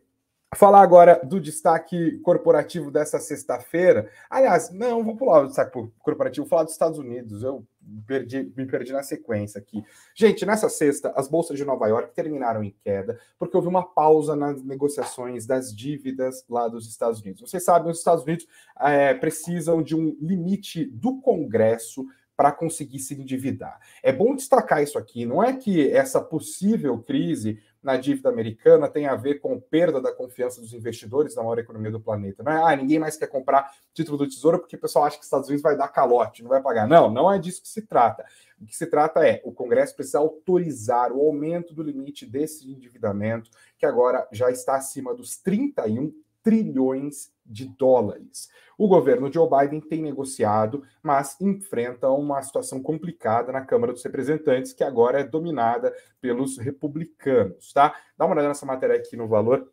Falar 0.55 0.81
agora 0.81 1.21
do 1.23 1.39
destaque 1.39 2.17
corporativo 2.19 2.91
dessa 2.91 3.19
sexta-feira. 3.19 4.09
Aliás, 4.29 4.69
não, 4.69 5.03
vou 5.03 5.15
pular 5.15 5.43
o 5.43 5.47
destaque 5.47 5.71
corporativo, 5.99 6.45
vou 6.45 6.49
falar 6.49 6.63
dos 6.63 6.73
Estados 6.73 6.99
Unidos. 6.99 7.41
Eu 7.43 7.65
perdi, 8.05 8.51
me 8.55 8.65
perdi 8.65 8.91
na 8.91 9.03
sequência 9.03 9.59
aqui. 9.59 9.83
Gente, 10.15 10.45
nessa 10.45 10.69
sexta, 10.69 11.11
as 11.15 11.27
bolsas 11.27 11.57
de 11.57 11.65
Nova 11.65 11.87
York 11.87 12.13
terminaram 12.13 12.63
em 12.63 12.75
queda, 12.83 13.19
porque 13.37 13.55
houve 13.55 13.67
uma 13.67 13.83
pausa 13.83 14.35
nas 14.35 14.63
negociações 14.63 15.45
das 15.45 15.75
dívidas 15.75 16.45
lá 16.49 16.67
dos 16.67 16.87
Estados 16.87 17.21
Unidos. 17.21 17.41
Vocês 17.41 17.63
sabem, 17.63 17.91
os 17.91 17.97
Estados 17.97 18.23
Unidos 18.23 18.47
é, 18.79 19.13
precisam 19.13 19.81
de 19.81 19.95
um 19.95 20.15
limite 20.21 20.85
do 20.85 21.19
Congresso 21.21 22.05
para 22.41 22.51
conseguir 22.51 22.97
se 22.97 23.13
endividar. 23.13 23.79
É 24.01 24.11
bom 24.11 24.35
destacar 24.35 24.81
isso 24.81 24.97
aqui, 24.97 25.27
não 25.27 25.43
é 25.43 25.53
que 25.55 25.91
essa 25.91 26.19
possível 26.19 26.97
crise 26.97 27.61
na 27.83 27.97
dívida 27.97 28.29
americana 28.29 28.89
tem 28.89 29.05
a 29.05 29.15
ver 29.15 29.35
com 29.35 29.59
perda 29.59 30.01
da 30.01 30.11
confiança 30.11 30.59
dos 30.59 30.73
investidores 30.73 31.35
na 31.35 31.43
maior 31.43 31.59
economia 31.59 31.91
do 31.91 31.99
planeta. 31.99 32.41
Não 32.41 32.51
é, 32.51 32.73
ah, 32.73 32.75
ninguém 32.75 32.97
mais 32.97 33.15
quer 33.15 33.27
comprar 33.27 33.71
título 33.93 34.17
do 34.17 34.27
Tesouro 34.27 34.57
porque 34.57 34.75
o 34.75 34.79
pessoal 34.79 35.05
acha 35.05 35.17
que 35.17 35.21
os 35.21 35.27
Estados 35.27 35.49
Unidos 35.49 35.61
vai 35.61 35.77
dar 35.77 35.87
calote, 35.89 36.41
não 36.41 36.49
vai 36.49 36.63
pagar. 36.63 36.87
Não, 36.87 37.11
não 37.11 37.31
é 37.31 37.37
disso 37.37 37.61
que 37.61 37.69
se 37.69 37.83
trata. 37.83 38.25
O 38.59 38.65
que 38.65 38.75
se 38.75 38.87
trata 38.87 39.23
é 39.23 39.39
o 39.45 39.51
Congresso 39.51 39.95
precisa 39.95 40.17
autorizar 40.17 41.11
o 41.11 41.21
aumento 41.21 41.75
do 41.75 41.83
limite 41.83 42.25
desse 42.25 42.71
endividamento, 42.71 43.51
que 43.77 43.85
agora 43.85 44.27
já 44.31 44.49
está 44.49 44.77
acima 44.77 45.13
dos 45.13 45.37
31 45.37 46.11
trilhões 46.43 47.31
de 47.45 47.67
dólares. 47.67 48.49
O 48.77 48.87
governo 48.87 49.31
Joe 49.31 49.47
Biden 49.49 49.81
tem 49.81 50.01
negociado, 50.01 50.83
mas 51.03 51.39
enfrenta 51.39 52.09
uma 52.09 52.41
situação 52.41 52.81
complicada 52.81 53.51
na 53.51 53.61
Câmara 53.61 53.93
dos 53.93 54.03
Representantes, 54.03 54.73
que 54.73 54.83
agora 54.83 55.19
é 55.19 55.23
dominada 55.23 55.93
pelos 56.19 56.57
republicanos, 56.57 57.71
tá? 57.73 57.95
Dá 58.17 58.25
uma 58.25 58.33
olhada 58.33 58.47
nessa 58.47 58.65
matéria 58.65 58.95
aqui 58.95 59.15
no 59.15 59.27
valor 59.27 59.71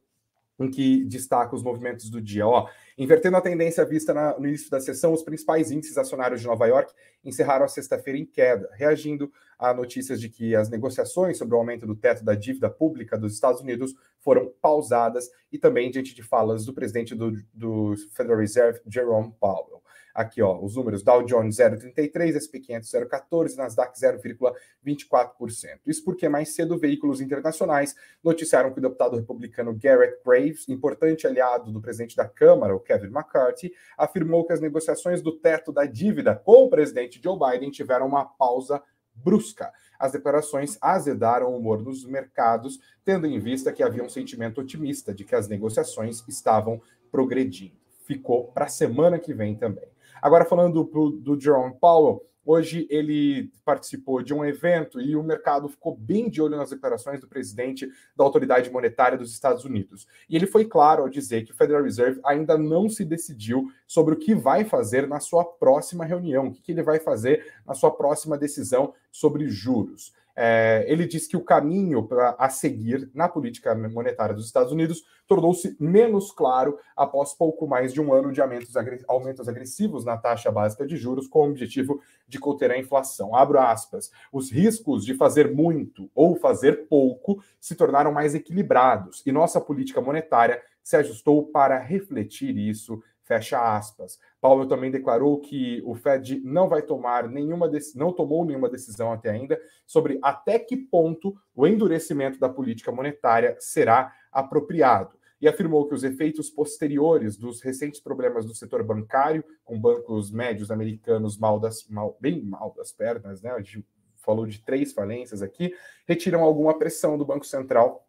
em 0.58 0.70
que 0.70 1.04
destaca 1.04 1.54
os 1.54 1.62
movimentos 1.62 2.10
do 2.10 2.20
dia. 2.20 2.46
Ó, 2.46 2.68
invertendo 2.98 3.36
a 3.36 3.40
tendência 3.40 3.84
vista 3.84 4.12
na, 4.12 4.38
no 4.38 4.48
início 4.48 4.68
da 4.70 4.80
sessão, 4.80 5.12
os 5.12 5.22
principais 5.22 5.70
índices 5.70 5.96
acionários 5.96 6.40
de 6.40 6.46
Nova 6.46 6.66
York 6.66 6.92
encerraram 7.24 7.64
a 7.64 7.68
sexta-feira 7.68 8.18
em 8.18 8.26
queda, 8.26 8.68
reagindo 8.74 9.32
a 9.56 9.72
notícias 9.72 10.20
de 10.20 10.28
que 10.28 10.54
as 10.56 10.68
negociações 10.68 11.38
sobre 11.38 11.54
o 11.54 11.58
aumento 11.58 11.86
do 11.86 11.94
teto 11.94 12.24
da 12.24 12.34
dívida 12.34 12.68
pública 12.68 13.16
dos 13.16 13.34
Estados 13.34 13.60
Unidos 13.60 13.94
foram 14.18 14.52
pausadas 14.60 15.30
e 15.50 15.58
também 15.58 15.90
diante 15.90 16.14
de 16.14 16.22
falas 16.22 16.66
do 16.66 16.74
presidente 16.74 17.14
do, 17.14 17.32
do 17.54 17.94
Federal 18.14 18.38
Reserve, 18.38 18.80
Jerome 18.86 19.32
Powell. 19.40 19.82
Aqui, 20.18 20.42
ó, 20.42 20.58
os 20.60 20.74
números: 20.74 21.04
Dow 21.04 21.22
Jones 21.22 21.58
0,33, 21.58 22.34
SP 22.42 22.58
500 22.58 22.90
0,14, 22.90 23.54
Nasdaq 23.54 23.96
0,24%. 23.96 25.78
Isso 25.86 26.04
porque 26.04 26.28
mais 26.28 26.56
cedo 26.56 26.76
veículos 26.76 27.20
internacionais 27.20 27.94
noticiaram 28.20 28.72
que 28.72 28.80
o 28.80 28.82
deputado 28.82 29.16
republicano 29.16 29.72
Garrett 29.72 30.20
Graves, 30.26 30.68
importante 30.68 31.24
aliado 31.24 31.70
do 31.70 31.80
presidente 31.80 32.16
da 32.16 32.28
Câmara, 32.28 32.74
o 32.74 32.80
Kevin 32.80 33.12
McCarthy, 33.12 33.72
afirmou 33.96 34.44
que 34.44 34.52
as 34.52 34.60
negociações 34.60 35.22
do 35.22 35.38
teto 35.38 35.70
da 35.70 35.86
dívida 35.86 36.34
com 36.34 36.64
o 36.64 36.68
presidente 36.68 37.20
Joe 37.22 37.38
Biden 37.38 37.70
tiveram 37.70 38.08
uma 38.08 38.24
pausa 38.24 38.82
brusca. 39.14 39.72
As 40.00 40.10
declarações 40.10 40.76
azedaram 40.80 41.52
o 41.52 41.56
humor 41.56 41.80
nos 41.80 42.04
mercados, 42.04 42.80
tendo 43.04 43.24
em 43.28 43.38
vista 43.38 43.72
que 43.72 43.84
havia 43.84 44.02
um 44.02 44.08
sentimento 44.08 44.60
otimista 44.60 45.14
de 45.14 45.24
que 45.24 45.36
as 45.36 45.46
negociações 45.46 46.24
estavam 46.26 46.82
progredindo. 47.08 47.76
Ficou 48.04 48.48
para 48.48 48.64
a 48.64 48.68
semana 48.68 49.16
que 49.16 49.32
vem 49.32 49.54
também. 49.54 49.86
Agora, 50.20 50.44
falando 50.44 50.84
do, 50.84 51.10
do 51.10 51.40
Jerome 51.40 51.74
Powell, 51.80 52.22
hoje 52.48 52.86
ele 52.88 53.52
participou 53.62 54.22
de 54.22 54.32
um 54.32 54.42
evento 54.42 54.98
e 54.98 55.14
o 55.14 55.22
mercado 55.22 55.68
ficou 55.68 55.94
bem 55.94 56.30
de 56.30 56.40
olho 56.40 56.56
nas 56.56 56.70
declarações 56.70 57.20
do 57.20 57.28
presidente 57.28 57.86
da 58.16 58.24
Autoridade 58.24 58.70
Monetária 58.70 59.18
dos 59.18 59.32
Estados 59.32 59.66
Unidos. 59.66 60.06
E 60.30 60.34
ele 60.34 60.46
foi 60.46 60.64
claro 60.64 61.02
ao 61.02 61.10
dizer 61.10 61.44
que 61.44 61.52
o 61.52 61.54
Federal 61.54 61.82
Reserve 61.82 62.20
ainda 62.24 62.56
não 62.56 62.88
se 62.88 63.04
decidiu 63.04 63.70
sobre 63.86 64.14
o 64.14 64.18
que 64.18 64.34
vai 64.34 64.64
fazer 64.64 65.06
na 65.06 65.20
sua 65.20 65.44
próxima 65.44 66.06
reunião, 66.06 66.46
o 66.46 66.52
que 66.52 66.72
ele 66.72 66.82
vai 66.82 66.98
fazer 66.98 67.52
na 67.66 67.74
sua 67.74 67.90
próxima 67.90 68.38
decisão 68.38 68.94
sobre 69.12 69.46
juros. 69.48 70.14
É, 70.40 70.84
ele 70.86 71.04
diz 71.04 71.26
que 71.26 71.36
o 71.36 71.42
caminho 71.42 72.06
para 72.06 72.36
a 72.38 72.48
seguir 72.48 73.10
na 73.12 73.28
política 73.28 73.74
monetária 73.74 74.32
dos 74.32 74.46
Estados 74.46 74.70
Unidos 74.70 75.02
tornou-se 75.26 75.76
menos 75.80 76.30
claro 76.30 76.78
após 76.96 77.34
pouco 77.34 77.66
mais 77.66 77.92
de 77.92 78.00
um 78.00 78.12
ano 78.12 78.30
de 78.30 78.40
aumentos, 78.40 78.72
aumentos 79.08 79.48
agressivos 79.48 80.04
na 80.04 80.16
taxa 80.16 80.52
básica 80.52 80.86
de 80.86 80.96
juros 80.96 81.26
com 81.26 81.40
o 81.40 81.50
objetivo 81.50 82.00
de 82.28 82.38
conter 82.38 82.70
a 82.70 82.78
inflação. 82.78 83.34
Abro 83.34 83.58
aspas. 83.58 84.12
Os 84.32 84.48
riscos 84.48 85.04
de 85.04 85.12
fazer 85.12 85.52
muito 85.52 86.08
ou 86.14 86.36
fazer 86.36 86.86
pouco 86.86 87.42
se 87.60 87.74
tornaram 87.74 88.12
mais 88.12 88.32
equilibrados 88.32 89.24
e 89.26 89.32
nossa 89.32 89.60
política 89.60 90.00
monetária 90.00 90.62
se 90.84 90.94
ajustou 90.96 91.48
para 91.48 91.80
refletir 91.80 92.56
isso 92.56 93.02
Fecha 93.28 93.76
aspas. 93.76 94.18
Paulo 94.40 94.66
também 94.66 94.90
declarou 94.90 95.38
que 95.38 95.82
o 95.84 95.94
Fed 95.94 96.40
não 96.42 96.66
vai 96.66 96.80
tomar 96.80 97.28
nenhuma 97.28 97.70
não 97.94 98.10
tomou 98.10 98.42
nenhuma 98.42 98.70
decisão 98.70 99.12
até 99.12 99.28
ainda 99.28 99.60
sobre 99.86 100.18
até 100.22 100.58
que 100.58 100.78
ponto 100.78 101.36
o 101.54 101.66
endurecimento 101.66 102.40
da 102.40 102.48
política 102.48 102.90
monetária 102.90 103.54
será 103.60 104.10
apropriado. 104.32 105.14
E 105.42 105.46
afirmou 105.46 105.86
que 105.86 105.94
os 105.94 106.04
efeitos 106.04 106.48
posteriores 106.48 107.36
dos 107.36 107.60
recentes 107.60 108.00
problemas 108.00 108.46
do 108.46 108.54
setor 108.54 108.82
bancário, 108.82 109.44
com 109.62 109.78
bancos 109.78 110.32
médios 110.32 110.70
americanos 110.70 111.36
mal 111.36 111.60
das, 111.60 111.86
mal, 111.86 112.16
bem 112.18 112.42
mal 112.42 112.72
das 112.74 112.92
pernas, 112.92 113.42
né? 113.42 113.50
A 113.50 113.60
gente 113.60 113.86
falou 114.16 114.46
de 114.46 114.58
três 114.64 114.94
falências 114.94 115.42
aqui, 115.42 115.74
retiram 116.06 116.42
alguma 116.42 116.78
pressão 116.78 117.18
do 117.18 117.26
Banco 117.26 117.44
Central 117.44 118.07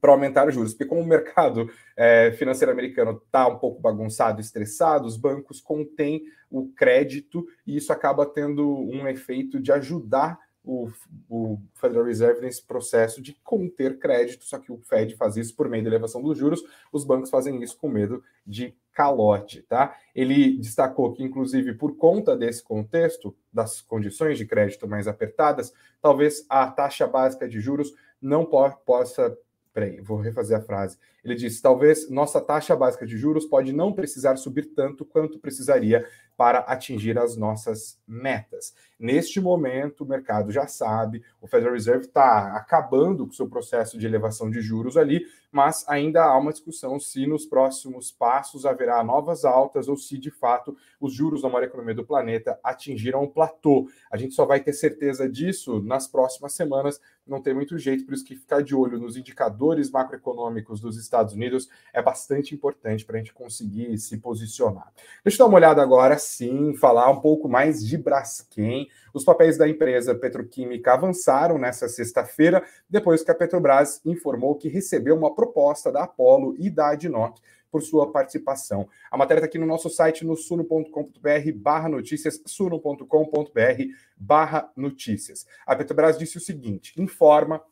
para 0.00 0.12
aumentar 0.12 0.48
os 0.48 0.54
juros, 0.54 0.72
porque 0.72 0.86
como 0.86 1.00
o 1.00 1.06
mercado 1.06 1.70
é, 1.96 2.32
financeiro 2.32 2.72
americano 2.72 3.20
está 3.24 3.46
um 3.46 3.58
pouco 3.58 3.80
bagunçado, 3.80 4.40
estressado, 4.40 5.06
os 5.06 5.16
bancos 5.16 5.60
contêm 5.60 6.22
o 6.50 6.68
crédito 6.68 7.46
e 7.66 7.76
isso 7.76 7.92
acaba 7.92 8.24
tendo 8.24 8.66
um 8.66 9.06
efeito 9.06 9.60
de 9.60 9.72
ajudar 9.72 10.38
o, 10.64 10.90
o, 11.30 11.58
Federal 11.74 12.04
Reserve 12.04 12.42
nesse 12.42 12.62
processo 12.62 13.22
de 13.22 13.34
conter 13.42 13.98
crédito, 13.98 14.44
só 14.44 14.58
que 14.58 14.70
o 14.70 14.76
Fed 14.78 15.16
faz 15.16 15.36
isso 15.36 15.56
por 15.56 15.68
meio 15.68 15.82
da 15.82 15.88
elevação 15.88 16.22
dos 16.22 16.36
juros, 16.36 16.62
os 16.92 17.04
bancos 17.04 17.30
fazem 17.30 17.62
isso 17.62 17.78
com 17.78 17.88
medo 17.88 18.22
de 18.46 18.74
calote, 18.92 19.62
tá? 19.62 19.96
Ele 20.14 20.58
destacou 20.58 21.12
que, 21.12 21.22
inclusive, 21.22 21.72
por 21.74 21.96
conta 21.96 22.36
desse 22.36 22.62
contexto, 22.62 23.34
das 23.50 23.80
condições 23.80 24.36
de 24.36 24.44
crédito 24.44 24.86
mais 24.86 25.08
apertadas, 25.08 25.72
talvez 26.02 26.44
a 26.50 26.66
taxa 26.70 27.06
básica 27.06 27.48
de 27.48 27.60
juros 27.60 27.94
não 28.20 28.44
po 28.44 28.68
possa 28.84 29.36
Peraí, 29.78 30.00
vou 30.00 30.18
refazer 30.18 30.58
a 30.58 30.60
frase. 30.60 30.98
Ele 31.28 31.38
disse: 31.38 31.62
talvez 31.62 32.08
nossa 32.10 32.40
taxa 32.40 32.74
básica 32.74 33.06
de 33.06 33.16
juros 33.16 33.46
pode 33.46 33.72
não 33.72 33.92
precisar 33.92 34.36
subir 34.36 34.66
tanto 34.74 35.04
quanto 35.04 35.38
precisaria 35.38 36.06
para 36.38 36.60
atingir 36.60 37.18
as 37.18 37.36
nossas 37.36 37.98
metas. 38.06 38.72
Neste 38.96 39.40
momento, 39.40 40.04
o 40.04 40.06
mercado 40.06 40.52
já 40.52 40.68
sabe, 40.68 41.20
o 41.40 41.48
Federal 41.48 41.74
Reserve 41.74 42.06
está 42.06 42.56
acabando 42.56 43.26
com 43.26 43.32
o 43.32 43.34
seu 43.34 43.48
processo 43.48 43.98
de 43.98 44.06
elevação 44.06 44.48
de 44.48 44.60
juros 44.60 44.96
ali, 44.96 45.26
mas 45.50 45.84
ainda 45.88 46.22
há 46.22 46.38
uma 46.38 46.52
discussão 46.52 47.00
se 47.00 47.26
nos 47.26 47.44
próximos 47.44 48.12
passos 48.12 48.64
haverá 48.64 49.02
novas 49.02 49.44
altas 49.44 49.88
ou 49.88 49.96
se 49.96 50.16
de 50.16 50.30
fato 50.30 50.76
os 51.00 51.12
juros 51.12 51.42
da 51.42 51.48
maior 51.48 51.64
economia 51.64 51.94
do 51.94 52.06
planeta 52.06 52.56
atingiram 52.62 53.24
o 53.24 53.30
platô. 53.30 53.88
A 54.08 54.16
gente 54.16 54.32
só 54.32 54.44
vai 54.44 54.60
ter 54.60 54.74
certeza 54.74 55.28
disso 55.28 55.82
nas 55.82 56.06
próximas 56.06 56.52
semanas, 56.52 57.00
não 57.26 57.42
tem 57.42 57.52
muito 57.52 57.76
jeito, 57.78 58.04
por 58.04 58.14
isso 58.14 58.24
que 58.24 58.36
ficar 58.36 58.62
de 58.62 58.76
olho 58.76 58.98
nos 58.98 59.16
indicadores 59.16 59.90
macroeconômicos 59.90 60.80
dos 60.80 60.96
Estados 60.96 61.17
Unidos 61.26 61.68
é 61.92 62.00
bastante 62.00 62.54
importante 62.54 63.04
para 63.04 63.16
a 63.16 63.18
gente 63.18 63.32
conseguir 63.32 63.96
se 63.98 64.16
posicionar. 64.18 64.92
Deixa 65.24 65.36
eu 65.36 65.46
dar 65.46 65.50
uma 65.50 65.56
olhada 65.56 65.82
agora 65.82 66.18
sim 66.18 66.74
falar 66.74 67.10
um 67.10 67.20
pouco 67.20 67.48
mais 67.48 67.84
de 67.84 67.96
Braskem. 67.96 68.88
Os 69.12 69.24
papéis 69.24 69.58
da 69.58 69.68
empresa 69.68 70.14
petroquímica 70.14 70.92
avançaram 70.92 71.58
nessa 71.58 71.88
sexta-feira, 71.88 72.62
depois 72.88 73.22
que 73.22 73.30
a 73.30 73.34
Petrobras 73.34 74.00
informou 74.04 74.54
que 74.54 74.68
recebeu 74.68 75.16
uma 75.16 75.34
proposta 75.34 75.90
da 75.90 76.04
Apollo 76.04 76.54
e 76.58 76.70
da 76.70 76.90
Adnoc 76.90 77.38
por 77.70 77.82
sua 77.82 78.10
participação. 78.10 78.88
A 79.10 79.16
matéria 79.16 79.40
está 79.40 79.46
aqui 79.46 79.58
no 79.58 79.66
nosso 79.66 79.88
site, 79.90 80.24
no 80.24 80.36
suno.com.br 80.36 81.52
barra 81.54 81.88
notícias, 81.88 82.40
suno.com.br 82.46 83.82
barra 84.16 84.70
notícias. 84.76 85.46
A 85.66 85.76
Petrobras 85.76 86.18
disse 86.18 86.38
o 86.38 86.40
seguinte, 86.40 86.94
informa 87.00 87.62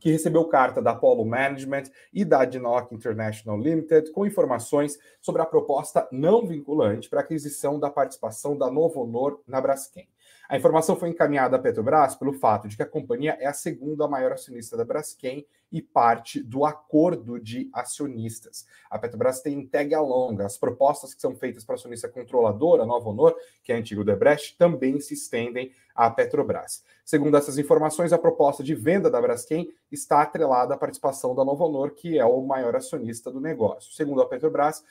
que 0.00 0.10
recebeu 0.10 0.44
carta 0.46 0.82
da 0.82 0.92
Apollo 0.92 1.24
Management 1.24 1.84
e 2.12 2.24
da 2.24 2.40
Adnoc 2.42 2.92
International 2.92 3.60
Limited 3.60 4.10
com 4.10 4.26
informações 4.26 4.98
sobre 5.20 5.42
a 5.42 5.46
proposta 5.46 6.08
não 6.10 6.46
vinculante 6.46 7.08
para 7.08 7.20
aquisição 7.20 7.78
da 7.78 7.90
participação 7.90 8.56
da 8.56 8.70
Novo 8.70 9.02
Honor 9.02 9.40
na 9.46 9.60
Braskem. 9.60 10.08
A 10.48 10.56
informação 10.56 10.96
foi 10.96 11.08
encaminhada 11.08 11.56
à 11.56 11.58
Petrobras 11.58 12.14
pelo 12.14 12.32
fato 12.32 12.66
de 12.66 12.76
que 12.76 12.82
a 12.82 12.86
companhia 12.86 13.36
é 13.40 13.46
a 13.46 13.52
segunda 13.52 14.08
maior 14.08 14.32
acionista 14.32 14.76
da 14.76 14.84
Braskem 14.84 15.46
e 15.70 15.80
parte 15.80 16.42
do 16.42 16.64
acordo 16.64 17.38
de 17.38 17.70
acionistas. 17.72 18.66
A 18.90 18.98
Petrobras 18.98 19.40
tem 19.40 19.64
tag 19.66 19.94
along. 19.94 20.42
As 20.42 20.58
propostas 20.58 21.14
que 21.14 21.20
são 21.20 21.36
feitas 21.36 21.64
para 21.64 21.74
a 21.74 21.78
acionista 21.78 22.08
controladora, 22.08 22.84
Nova 22.84 23.08
Honor, 23.08 23.36
que 23.62 23.72
é 23.72 23.76
a 23.76 23.78
antiga 23.78 24.04
Debrecht, 24.04 24.56
também 24.58 24.98
se 25.00 25.14
estendem 25.14 25.70
à 25.94 26.10
Petrobras. 26.10 26.82
Segundo 27.04 27.36
essas 27.36 27.58
informações, 27.58 28.12
a 28.12 28.18
proposta 28.18 28.62
de 28.62 28.74
venda 28.74 29.10
da 29.10 29.20
Braskem 29.20 29.72
está 29.90 30.22
atrelada 30.22 30.74
à 30.74 30.76
participação 30.76 31.34
da 31.34 31.44
Nova 31.44 31.64
Honor, 31.64 31.92
que 31.92 32.18
é 32.18 32.24
o 32.24 32.42
maior 32.42 32.74
acionista 32.74 33.30
do 33.30 33.40
negócio. 33.40 33.92
Segundo 33.92 34.22
a 34.22 34.26
Petrobras, 34.26 34.84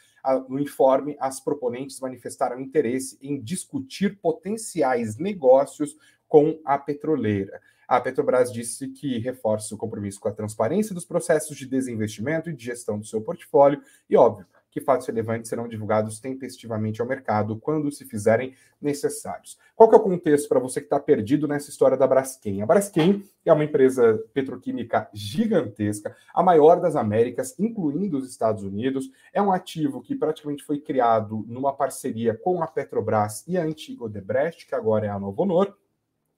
no 0.47 0.59
informe, 0.59 1.15
as 1.19 1.39
proponentes 1.39 1.99
manifestaram 1.99 2.59
interesse 2.59 3.17
em 3.21 3.39
discutir 3.39 4.19
potenciais 4.19 5.17
negócios 5.17 5.95
com 6.27 6.59
a 6.63 6.77
petroleira. 6.77 7.61
A 7.87 7.99
Petrobras 7.99 8.53
disse 8.53 8.89
que 8.89 9.17
reforça 9.17 9.73
o 9.73 9.77
compromisso 9.77 10.19
com 10.19 10.27
a 10.27 10.33
transparência 10.33 10.93
dos 10.93 11.05
processos 11.05 11.57
de 11.57 11.65
desinvestimento 11.65 12.49
e 12.49 12.55
de 12.55 12.63
gestão 12.63 12.99
do 12.99 13.05
seu 13.05 13.19
portfólio 13.19 13.81
e, 14.07 14.15
óbvio, 14.15 14.45
que 14.71 14.81
fatos 14.81 15.07
relevantes 15.07 15.49
serão 15.49 15.67
divulgados 15.67 16.19
tempestivamente 16.19 17.01
ao 17.01 17.07
mercado 17.07 17.57
quando 17.57 17.91
se 17.91 18.05
fizerem 18.05 18.53
necessários. 18.81 19.57
Qual 19.75 19.89
que 19.89 19.95
é 19.95 19.97
o 19.97 20.01
contexto 20.01 20.47
para 20.47 20.59
você 20.59 20.79
que 20.79 20.85
está 20.85 20.99
perdido 20.99 21.47
nessa 21.47 21.69
história 21.69 21.97
da 21.97 22.07
Braskem? 22.07 22.61
A 22.61 22.65
Braskem 22.65 23.23
é 23.45 23.51
uma 23.51 23.63
empresa 23.63 24.19
petroquímica 24.33 25.09
gigantesca, 25.13 26.15
a 26.33 26.43
maior 26.43 26.79
das 26.79 26.95
Américas, 26.95 27.57
incluindo 27.59 28.17
os 28.17 28.29
Estados 28.29 28.63
Unidos. 28.63 29.09
É 29.33 29.41
um 29.41 29.51
ativo 29.51 30.01
que 30.01 30.15
praticamente 30.15 30.63
foi 30.63 30.79
criado 30.79 31.43
numa 31.47 31.73
parceria 31.73 32.35
com 32.35 32.61
a 32.61 32.67
Petrobras 32.67 33.43
e 33.47 33.57
a 33.57 33.63
antiga 33.63 34.05
Odebrecht, 34.05 34.67
que 34.67 34.75
agora 34.75 35.07
é 35.07 35.09
a 35.09 35.19
Novo 35.19 35.41
Honor. 35.43 35.75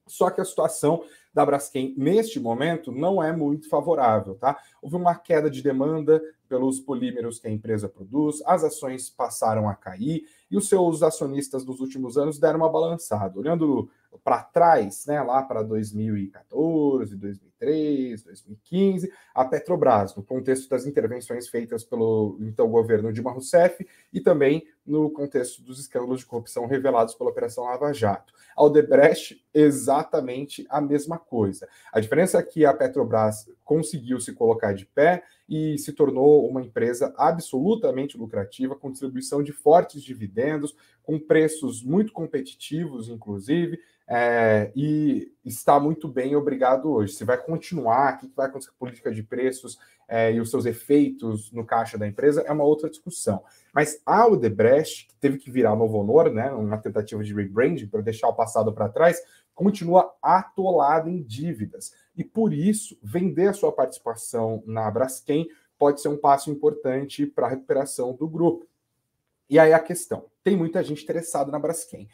Só 0.06 0.30
que 0.30 0.40
a 0.40 0.44
situação 0.44 1.04
da 1.32 1.46
Braskem 1.46 1.94
neste 1.96 2.38
momento 2.40 2.90
não 2.90 3.22
é 3.22 3.34
muito 3.34 3.68
favorável, 3.68 4.34
tá? 4.34 4.58
Houve 4.82 4.96
uma 4.96 5.14
queda 5.14 5.48
de 5.48 5.62
demanda 5.62 6.20
pelos 6.48 6.78
polímeros 6.80 7.38
que 7.38 7.48
a 7.48 7.50
empresa 7.50 7.88
produz, 7.88 8.42
as 8.44 8.62
ações 8.62 9.08
passaram 9.08 9.68
a 9.70 9.74
cair 9.74 10.24
e 10.50 10.56
os 10.58 10.68
seus 10.68 11.02
acionistas 11.02 11.64
dos 11.64 11.80
últimos 11.80 12.18
anos 12.18 12.38
deram 12.38 12.58
uma 12.58 12.70
balançada. 12.70 13.38
Olhando 13.38 13.88
para 14.22 14.42
trás, 14.42 15.06
né, 15.06 15.22
lá 15.22 15.42
para 15.42 15.62
2014, 15.62 17.16
2003, 17.16 18.22
2015, 18.22 19.10
a 19.34 19.44
Petrobras, 19.44 20.14
no 20.14 20.22
contexto 20.22 20.68
das 20.68 20.84
intervenções 20.84 21.48
feitas 21.48 21.84
pelo 21.84 22.36
então 22.40 22.68
governo 22.70 23.12
Dilma 23.12 23.32
Rousseff 23.32 23.86
e 24.12 24.20
também 24.20 24.66
no 24.84 25.10
contexto 25.10 25.62
dos 25.62 25.78
escândalos 25.78 26.20
de 26.20 26.26
corrupção 26.26 26.66
revelados 26.66 27.14
pela 27.14 27.30
Operação 27.30 27.64
Lava 27.64 27.92
Jato. 27.94 28.34
A 28.54 28.62
Odebrecht, 28.62 29.42
exatamente 29.54 30.66
a 30.68 30.80
mesma 30.80 31.18
coisa. 31.18 31.66
A 31.90 32.00
diferença 32.00 32.38
é 32.38 32.42
que 32.42 32.66
a 32.66 32.74
Petrobras 32.74 33.48
conseguiu 33.64 34.20
se 34.20 34.34
colocar 34.34 34.71
de 34.72 34.86
pé 34.86 35.22
e 35.48 35.76
se 35.78 35.92
tornou 35.92 36.48
uma 36.48 36.62
empresa 36.62 37.14
absolutamente 37.16 38.16
lucrativa, 38.16 38.74
com 38.74 38.90
distribuição 38.90 39.42
de 39.42 39.52
fortes 39.52 40.02
dividendos, 40.02 40.74
com 41.02 41.18
preços 41.18 41.82
muito 41.82 42.12
competitivos, 42.12 43.08
inclusive, 43.08 43.78
é, 44.08 44.70
e 44.74 45.32
está 45.44 45.78
muito 45.78 46.08
bem, 46.08 46.36
obrigado 46.36 46.90
hoje. 46.90 47.14
Se 47.14 47.24
vai 47.24 47.38
continuar, 47.38 48.14
o 48.14 48.18
que 48.18 48.32
vai 48.34 48.46
acontecer 48.46 48.70
com 48.70 48.76
a 48.76 48.78
política 48.78 49.12
de 49.12 49.22
preços 49.22 49.78
é, 50.08 50.32
e 50.32 50.40
os 50.40 50.50
seus 50.50 50.66
efeitos 50.66 51.50
no 51.52 51.64
caixa 51.64 51.96
da 51.96 52.06
empresa 52.06 52.42
é 52.42 52.52
uma 52.52 52.64
outra 52.64 52.90
discussão. 52.90 53.42
Mas 53.72 54.00
a 54.04 54.26
Odebrecht, 54.26 55.06
que 55.08 55.14
teve 55.16 55.38
que 55.38 55.50
virar 55.50 55.74
Novo 55.74 55.98
Honor, 55.98 56.30
né, 56.30 56.50
uma 56.50 56.76
tentativa 56.78 57.24
de 57.24 57.32
rebranding 57.32 57.86
para 57.86 58.02
deixar 58.02 58.28
o 58.28 58.34
passado 58.34 58.72
para 58.72 58.88
trás, 58.88 59.18
continua 59.54 60.12
atolada 60.22 61.10
em 61.10 61.22
dívidas. 61.22 61.92
E 62.16 62.24
por 62.24 62.52
isso, 62.52 62.98
vender 63.02 63.48
a 63.48 63.52
sua 63.52 63.72
participação 63.72 64.62
na 64.66 64.90
Braskem 64.90 65.48
pode 65.78 66.00
ser 66.00 66.08
um 66.08 66.16
passo 66.16 66.50
importante 66.50 67.26
para 67.26 67.46
a 67.46 67.50
recuperação 67.50 68.14
do 68.14 68.28
grupo. 68.28 68.66
E 69.48 69.58
aí 69.58 69.72
a 69.72 69.80
questão: 69.80 70.26
tem 70.42 70.56
muita 70.56 70.82
gente 70.82 71.02
interessada 71.02 71.50
na 71.52 71.58
Braskem. 71.58 72.08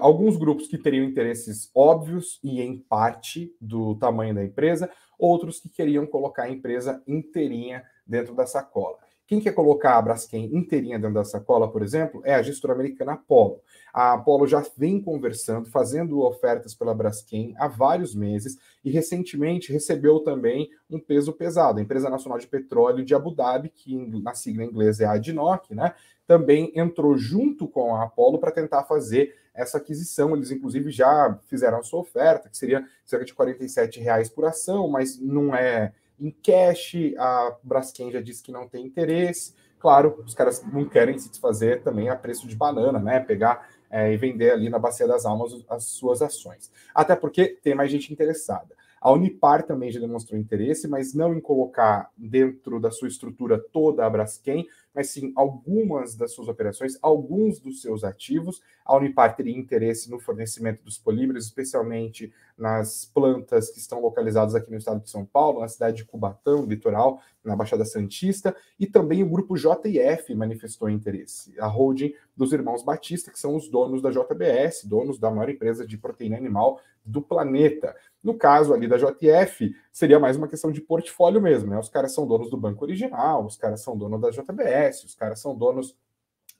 Alguns 0.00 0.36
grupos 0.36 0.66
que 0.66 0.76
teriam 0.76 1.04
interesses 1.04 1.70
óbvios 1.74 2.38
e 2.42 2.60
em 2.60 2.78
parte 2.78 3.54
do 3.60 3.94
tamanho 3.94 4.34
da 4.34 4.44
empresa, 4.44 4.90
outros 5.18 5.60
que 5.60 5.68
queriam 5.68 6.06
colocar 6.06 6.44
a 6.44 6.50
empresa 6.50 7.02
inteirinha 7.06 7.84
dentro 8.06 8.34
da 8.34 8.46
sacola. 8.46 9.05
Quem 9.26 9.40
quer 9.40 9.52
colocar 9.52 9.98
a 9.98 10.02
Braskem 10.02 10.54
inteirinha 10.54 10.98
dentro 10.98 11.14
da 11.14 11.24
sacola, 11.24 11.70
por 11.70 11.82
exemplo, 11.82 12.22
é 12.24 12.34
a 12.34 12.42
gestora 12.42 12.74
americana 12.74 13.14
Apollo. 13.14 13.60
A 13.92 14.12
Apollo 14.12 14.46
já 14.46 14.62
vem 14.76 15.00
conversando, 15.00 15.68
fazendo 15.68 16.20
ofertas 16.20 16.74
pela 16.74 16.94
Braskem 16.94 17.54
há 17.58 17.66
vários 17.66 18.14
meses 18.14 18.56
e 18.84 18.90
recentemente 18.90 19.72
recebeu 19.72 20.20
também 20.20 20.68
um 20.88 21.00
peso 21.00 21.32
pesado. 21.32 21.80
A 21.80 21.82
Empresa 21.82 22.08
Nacional 22.08 22.38
de 22.38 22.46
Petróleo 22.46 23.04
de 23.04 23.14
Abu 23.14 23.34
Dhabi, 23.34 23.68
que 23.68 23.96
na 24.22 24.34
sigla 24.34 24.64
inglesa 24.64 25.02
é 25.02 25.06
a 25.06 25.12
ADNOC, 25.14 25.74
né, 25.74 25.94
também 26.26 26.70
entrou 26.76 27.16
junto 27.16 27.66
com 27.66 27.96
a 27.96 28.04
Apollo 28.04 28.38
para 28.38 28.52
tentar 28.52 28.84
fazer 28.84 29.34
essa 29.54 29.78
aquisição. 29.78 30.36
Eles, 30.36 30.50
inclusive, 30.50 30.90
já 30.90 31.36
fizeram 31.46 31.78
a 31.78 31.82
sua 31.82 32.00
oferta, 32.00 32.48
que 32.48 32.56
seria 32.56 32.86
cerca 33.04 33.24
de 33.24 33.32
R$ 33.32 34.02
reais 34.02 34.28
por 34.28 34.44
ação, 34.44 34.88
mas 34.88 35.18
não 35.18 35.54
é 35.54 35.92
em 36.20 36.30
cash, 36.30 36.94
a 37.18 37.56
Braskem 37.62 38.10
já 38.10 38.20
disse 38.20 38.42
que 38.42 38.52
não 38.52 38.68
tem 38.68 38.84
interesse. 38.84 39.54
Claro, 39.78 40.22
os 40.24 40.34
caras 40.34 40.64
não 40.72 40.88
querem 40.88 41.18
se 41.18 41.28
desfazer 41.28 41.82
também 41.82 42.08
a 42.08 42.16
preço 42.16 42.48
de 42.48 42.56
banana, 42.56 42.98
né? 42.98 43.20
Pegar 43.20 43.68
é, 43.90 44.12
e 44.12 44.16
vender 44.16 44.50
ali 44.50 44.68
na 44.68 44.78
Bacia 44.78 45.06
das 45.06 45.24
Almas 45.24 45.64
as 45.68 45.84
suas 45.84 46.22
ações. 46.22 46.70
Até 46.94 47.14
porque 47.14 47.58
tem 47.62 47.74
mais 47.74 47.90
gente 47.90 48.12
interessada. 48.12 48.74
A 49.00 49.12
Unipar 49.12 49.62
também 49.62 49.90
já 49.90 50.00
demonstrou 50.00 50.40
interesse, 50.40 50.88
mas 50.88 51.14
não 51.14 51.34
em 51.34 51.40
colocar 51.40 52.10
dentro 52.16 52.80
da 52.80 52.90
sua 52.90 53.08
estrutura 53.08 53.62
toda 53.72 54.04
a 54.04 54.10
Braskem, 54.10 54.66
mas 54.96 55.10
sim 55.10 55.30
algumas 55.36 56.16
das 56.16 56.32
suas 56.32 56.48
operações, 56.48 56.98
alguns 57.02 57.60
dos 57.60 57.82
seus 57.82 58.02
ativos. 58.02 58.62
A 58.82 58.96
Unipar 58.96 59.36
teria 59.36 59.54
interesse 59.54 60.10
no 60.10 60.18
fornecimento 60.18 60.82
dos 60.82 60.96
polímeros, 60.96 61.44
especialmente 61.44 62.32
nas 62.56 63.04
plantas 63.04 63.68
que 63.68 63.78
estão 63.78 64.00
localizadas 64.00 64.54
aqui 64.54 64.70
no 64.70 64.78
estado 64.78 65.02
de 65.02 65.10
São 65.10 65.26
Paulo, 65.26 65.60
na 65.60 65.68
cidade 65.68 65.98
de 65.98 66.06
Cubatão, 66.06 66.64
litoral, 66.64 67.20
na 67.44 67.54
Baixada 67.54 67.84
Santista, 67.84 68.56
e 68.80 68.86
também 68.86 69.22
o 69.22 69.28
grupo 69.28 69.54
JF 69.54 70.34
manifestou 70.34 70.88
interesse, 70.88 71.52
a 71.60 71.66
holding 71.66 72.14
dos 72.34 72.54
irmãos 72.54 72.82
Batista, 72.82 73.30
que 73.30 73.38
são 73.38 73.54
os 73.54 73.68
donos 73.68 74.00
da 74.00 74.10
JBS, 74.10 74.84
donos 74.84 75.18
da 75.18 75.30
maior 75.30 75.50
empresa 75.50 75.86
de 75.86 75.98
proteína 75.98 76.38
animal 76.38 76.80
do 77.04 77.20
planeta. 77.20 77.94
No 78.22 78.34
caso 78.34 78.72
ali 78.72 78.88
da 78.88 78.96
JF, 78.96 79.76
seria 79.96 80.20
mais 80.20 80.36
uma 80.36 80.46
questão 80.46 80.70
de 80.70 80.82
portfólio 80.82 81.40
mesmo, 81.40 81.70
né? 81.70 81.78
Os 81.78 81.88
caras 81.88 82.12
são 82.12 82.26
donos 82.26 82.50
do 82.50 82.56
banco 82.58 82.84
original, 82.84 83.46
os 83.46 83.56
caras 83.56 83.80
são 83.80 83.96
donos 83.96 84.20
da 84.20 84.28
JBS, 84.28 85.04
os 85.04 85.14
caras 85.14 85.40
são 85.40 85.56
donos 85.56 85.96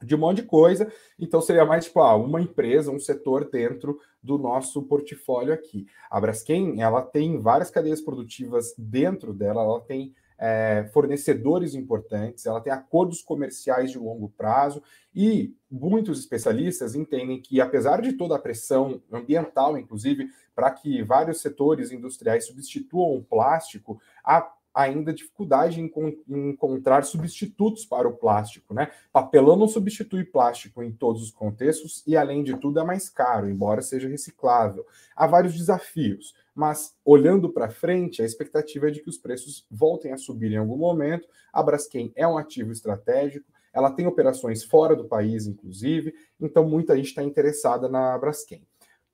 de 0.03 0.15
um 0.15 0.19
monte 0.19 0.39
de 0.39 0.45
coisa. 0.45 0.91
Então 1.19 1.43
seria 1.43 1.67
mais 1.67 1.85
tipo 1.85 2.01
ah, 2.01 2.17
uma 2.17 2.41
empresa, 2.41 2.91
um 2.91 2.99
setor 2.99 3.51
dentro 3.51 4.01
do 4.23 4.39
nosso 4.39 4.83
portfólio 4.85 5.53
aqui. 5.53 5.87
A 6.11 6.19
Braskem, 6.19 6.81
ela 6.81 7.03
tem 7.03 7.39
várias 7.39 7.71
cadeias 7.71 8.01
produtivas 8.01 8.75
dentro 8.79 9.35
dela, 9.35 9.61
ela 9.61 9.81
tem 9.83 10.15
é, 10.39 10.89
fornecedores 10.93 11.75
importantes, 11.75 12.47
ela 12.47 12.61
tem 12.61 12.73
acordos 12.73 13.23
comerciais 13.23 13.91
de 13.91 13.99
longo 13.99 14.29
prazo 14.29 14.83
e 15.15 15.55
muitos 15.71 16.19
especialistas 16.21 16.95
entendem 16.95 17.41
que, 17.41 17.61
apesar 17.61 18.03
de 18.03 18.13
toda 18.13 18.37
a 18.37 18.39
pressão 18.39 19.03
ambiental, 19.11 19.79
inclusive, 19.79 20.29
para 20.55 20.71
que 20.71 21.03
vários 21.03 21.41
setores 21.41 21.91
industriais 21.91 22.47
substituam 22.47 23.17
o 23.17 23.25
plástico, 23.25 24.01
há 24.25 24.41
ainda 24.77 25.13
dificuldade 25.13 25.81
em, 25.81 25.91
em, 26.29 26.51
encontrar 26.51 27.05
substitutos 27.05 27.87
para 27.87 28.07
o 28.07 28.17
plástico, 28.17 28.75
né? 28.75 28.91
Papelão 29.13 29.57
não 29.57 29.67
substitui 29.67 30.25
plástico 30.25 30.83
em 30.83 30.93
todos 30.93 31.23
os 31.23 31.31
contextos 31.31 32.03
e, 32.07 32.17
além 32.17 32.45
de 32.45 32.57
tudo, 32.59 32.79
é 32.79 32.85
mais 32.85 33.09
caro, 33.09 33.49
embora 33.49 33.81
seja 33.81 34.09
reciclável. 34.09 34.85
Há 35.17 35.27
vários 35.27 35.57
desafios 35.57 36.35
mas 36.57 36.97
olhando 37.05 37.53
para 37.53 37.69
frente, 37.69 38.23
a 38.23 38.25
expectativa 38.25 38.89
é 38.89 38.91
de 38.91 39.03
que 39.03 39.11
os 39.11 39.19
preços 39.19 39.67
voltem 39.71 40.13
a 40.13 40.17
subir 40.17 40.51
em 40.53 40.57
algum 40.57 40.79
momento. 40.79 41.29
A 41.53 41.63
Braskem 41.63 42.11
é 42.17 42.27
um 42.27 42.39
ativo 42.39 42.73
estratégico, 42.73 43.47
ela 43.75 43.91
tem 43.91 44.07
operações 44.07 44.65
fora 44.65 44.97
do 44.97 45.05
país, 45.05 45.47
inclusive, 45.47 46.15
então 46.41 46.67
muita 46.67 46.97
gente 46.97 47.09
está 47.09 47.23
interessada 47.23 47.91
na 47.91 48.17
Braskem. 48.17 48.67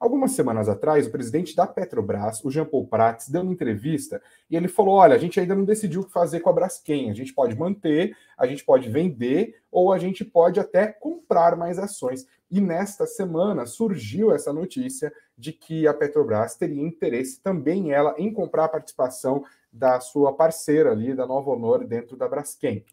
Algumas 0.02 0.32
semanas 0.32 0.68
atrás, 0.68 1.06
o 1.06 1.12
presidente 1.12 1.54
da 1.54 1.64
Petrobras, 1.64 2.44
o 2.44 2.50
Jean 2.50 2.64
Paul 2.64 2.88
Prats, 2.88 3.28
deu 3.28 3.42
uma 3.42 3.52
entrevista 3.52 4.20
e 4.50 4.56
ele 4.56 4.66
falou: 4.66 4.96
olha, 4.96 5.14
a 5.14 5.18
gente 5.18 5.38
ainda 5.38 5.54
não 5.54 5.64
decidiu 5.64 6.00
o 6.00 6.04
que 6.04 6.10
fazer 6.10 6.40
com 6.40 6.50
a 6.50 6.52
Braskem. 6.52 7.08
A 7.08 7.14
gente 7.14 7.32
pode 7.32 7.56
manter, 7.56 8.16
a 8.36 8.44
gente 8.44 8.64
pode 8.64 8.90
vender 8.90 9.62
ou 9.70 9.92
a 9.92 9.98
gente 9.98 10.24
pode 10.24 10.58
até 10.58 10.88
comprar 10.88 11.56
mais 11.56 11.78
ações. 11.78 12.26
E 12.50 12.60
nesta 12.60 13.06
semana 13.06 13.64
surgiu 13.64 14.32
essa 14.32 14.52
notícia 14.52 15.12
de 15.38 15.52
que 15.52 15.86
a 15.86 15.94
Petrobras 15.94 16.56
teria 16.56 16.82
interesse 16.82 17.40
também 17.40 17.92
ela 17.92 18.12
em 18.18 18.32
comprar 18.32 18.64
a 18.64 18.70
participação 18.70 19.44
da 19.72 20.00
sua 20.00 20.32
parceira 20.32 20.90
ali, 20.90 21.14
da 21.14 21.28
Nova 21.28 21.52
Honor, 21.52 21.86
dentro 21.86 22.16
da 22.16 22.28
Braskem. 22.28 22.84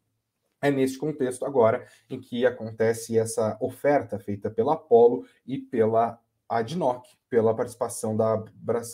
É 0.62 0.69
neste 0.69 1.00
contexto 1.00 1.43
agora 1.43 1.88
em 2.08 2.22
que 2.22 2.45
acontece 2.45 3.17
essa 3.17 3.58
oferta 3.60 4.19
feita 4.19 4.48
pela 4.52 4.74
Apollo 4.74 5.26
e 5.48 5.58
pela 5.58 6.19
a 6.49 6.57
Adnoc 6.57 7.05
pela 7.29 7.55
participação 7.55 8.17
da, 8.17 8.43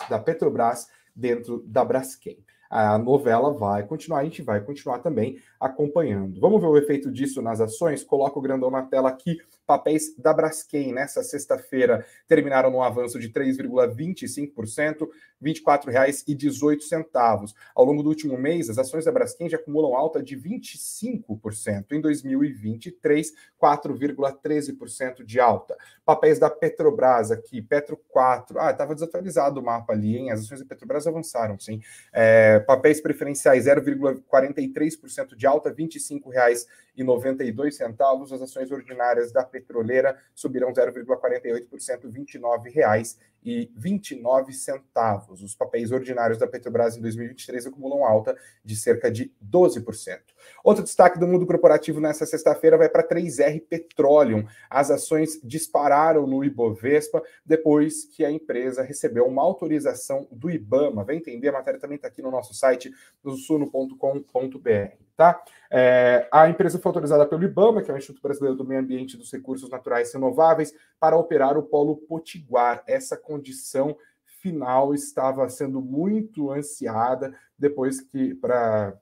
da 0.09 0.19
Petrobras 0.19 0.87
dentro 1.15 1.63
da 1.65 1.85
Braskem. 1.85 2.37
A 2.69 2.97
novela 2.97 3.53
vai 3.53 3.85
continuar, 3.87 4.19
a 4.19 4.23
gente 4.25 4.41
vai 4.41 4.59
continuar 4.59 4.99
também 4.99 5.39
acompanhando. 5.59 6.41
Vamos 6.41 6.59
ver 6.59 6.67
o 6.67 6.77
efeito 6.77 7.11
disso 7.11 7.41
nas 7.41 7.61
ações? 7.61 8.03
Coloca 8.03 8.37
o 8.37 8.41
grandão 8.41 8.69
na 8.69 8.83
tela 8.83 9.07
aqui 9.07 9.39
Papéis 9.65 10.13
da 10.17 10.33
Braskem 10.33 10.93
nessa 10.93 11.23
sexta-feira 11.23 12.05
terminaram 12.27 12.69
no 12.69 12.83
avanço 12.83 13.17
de 13.19 13.29
3,25%, 13.29 15.07
R$ 15.41 15.41
24,18. 15.41 17.53
Ao 17.73 17.83
longo 17.83 18.03
do 18.03 18.09
último 18.09 18.37
mês, 18.37 18.69
as 18.69 18.77
ações 18.77 19.05
da 19.05 19.11
Braskem 19.11 19.49
já 19.49 19.57
acumulam 19.57 19.95
alta 19.95 20.21
de 20.21 20.37
25%. 20.37 21.91
Em 21.91 22.01
2023, 22.01 23.33
4,13% 23.59 25.23
de 25.23 25.39
alta. 25.39 25.75
Papéis 26.05 26.37
da 26.37 26.49
Petrobras 26.49 27.31
aqui, 27.31 27.61
Petro 27.61 27.97
4. 28.09 28.59
Ah, 28.59 28.71
estava 28.71 28.93
desatualizado 28.93 29.59
o 29.59 29.63
mapa 29.63 29.93
ali, 29.93 30.17
hein? 30.17 30.31
As 30.31 30.41
ações 30.41 30.59
da 30.59 30.65
Petrobras 30.65 31.07
avançaram, 31.07 31.57
sim. 31.59 31.79
É, 32.13 32.59
papéis 32.59 33.01
preferenciais, 33.01 33.65
0,43% 33.65 35.35
de 35.35 35.47
alta, 35.47 35.69
R$ 35.69 35.75
25,92. 35.75 38.31
As 38.31 38.41
ações 38.41 38.71
ordinárias 38.71 39.31
da 39.31 39.43
petroleira 39.59 40.17
subirão 40.33 40.73
0,48%, 40.73 42.11
R$ 42.11 43.03
29,29. 43.45 45.31
Os 45.31 45.55
papéis 45.55 45.91
ordinários 45.91 46.37
da 46.37 46.47
Petrobras 46.47 46.97
em 46.97 47.01
2023 47.01 47.67
acumulam 47.67 48.03
alta 48.03 48.35
de 48.63 48.75
cerca 48.75 49.11
de 49.11 49.31
12%. 49.43 50.19
Outro 50.63 50.83
destaque 50.83 51.19
do 51.19 51.27
mundo 51.27 51.45
corporativo 51.45 51.99
nessa 51.99 52.25
sexta-feira 52.25 52.77
vai 52.77 52.89
para 52.89 53.07
3R 53.07 53.63
Petroleum. 53.67 54.45
As 54.69 54.91
ações 54.91 55.39
dispararam 55.43 56.25
no 56.25 56.43
Ibovespa 56.43 57.21
depois 57.45 58.05
que 58.05 58.25
a 58.25 58.31
empresa 58.31 58.83
recebeu 58.83 59.25
uma 59.25 59.43
autorização 59.43 60.27
do 60.31 60.49
IBAMA. 60.49 61.03
Vem 61.03 61.19
entender, 61.19 61.49
a 61.49 61.53
matéria 61.53 61.79
também 61.79 61.95
está 61.95 62.07
aqui 62.07 62.21
no 62.21 62.31
nosso 62.31 62.53
site, 62.53 62.91
no 63.23 63.35
suno.com.br 63.35 65.05
tá? 65.15 65.41
É, 65.71 66.27
a 66.31 66.47
empresa 66.47 66.79
foi 66.79 66.89
autorizada 66.89 67.25
pelo 67.25 67.43
IBAMA, 67.43 67.81
que 67.81 67.89
é 67.89 67.93
o 67.93 67.97
Instituto 67.97 68.21
Brasileiro 68.21 68.57
do 68.57 68.65
Meio 68.65 68.81
Ambiente 68.81 69.13
e 69.13 69.17
dos 69.17 69.31
Recursos 69.31 69.69
Naturais 69.69 70.13
Renováveis, 70.13 70.73
para 70.99 71.17
operar 71.17 71.57
o 71.57 71.63
polo 71.63 71.97
Potiguar. 71.97 72.83
Essa 72.85 73.17
condição 73.35 73.97
final 74.41 74.93
estava 74.93 75.47
sendo 75.49 75.81
muito 75.81 76.51
ansiada 76.51 77.35
depois 77.57 78.01
que 78.01 78.35
para 78.35 78.97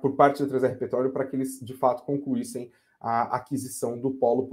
por 0.00 0.16
parte 0.16 0.44
da 0.44 0.58
3R 0.58 0.78
Petróleo 0.78 1.10
para 1.10 1.26
que 1.26 1.36
eles 1.36 1.60
de 1.60 1.74
fato 1.74 2.02
concluíssem 2.02 2.70
a 2.98 3.36
aquisição 3.36 3.98
do 3.98 4.10
polo 4.10 4.48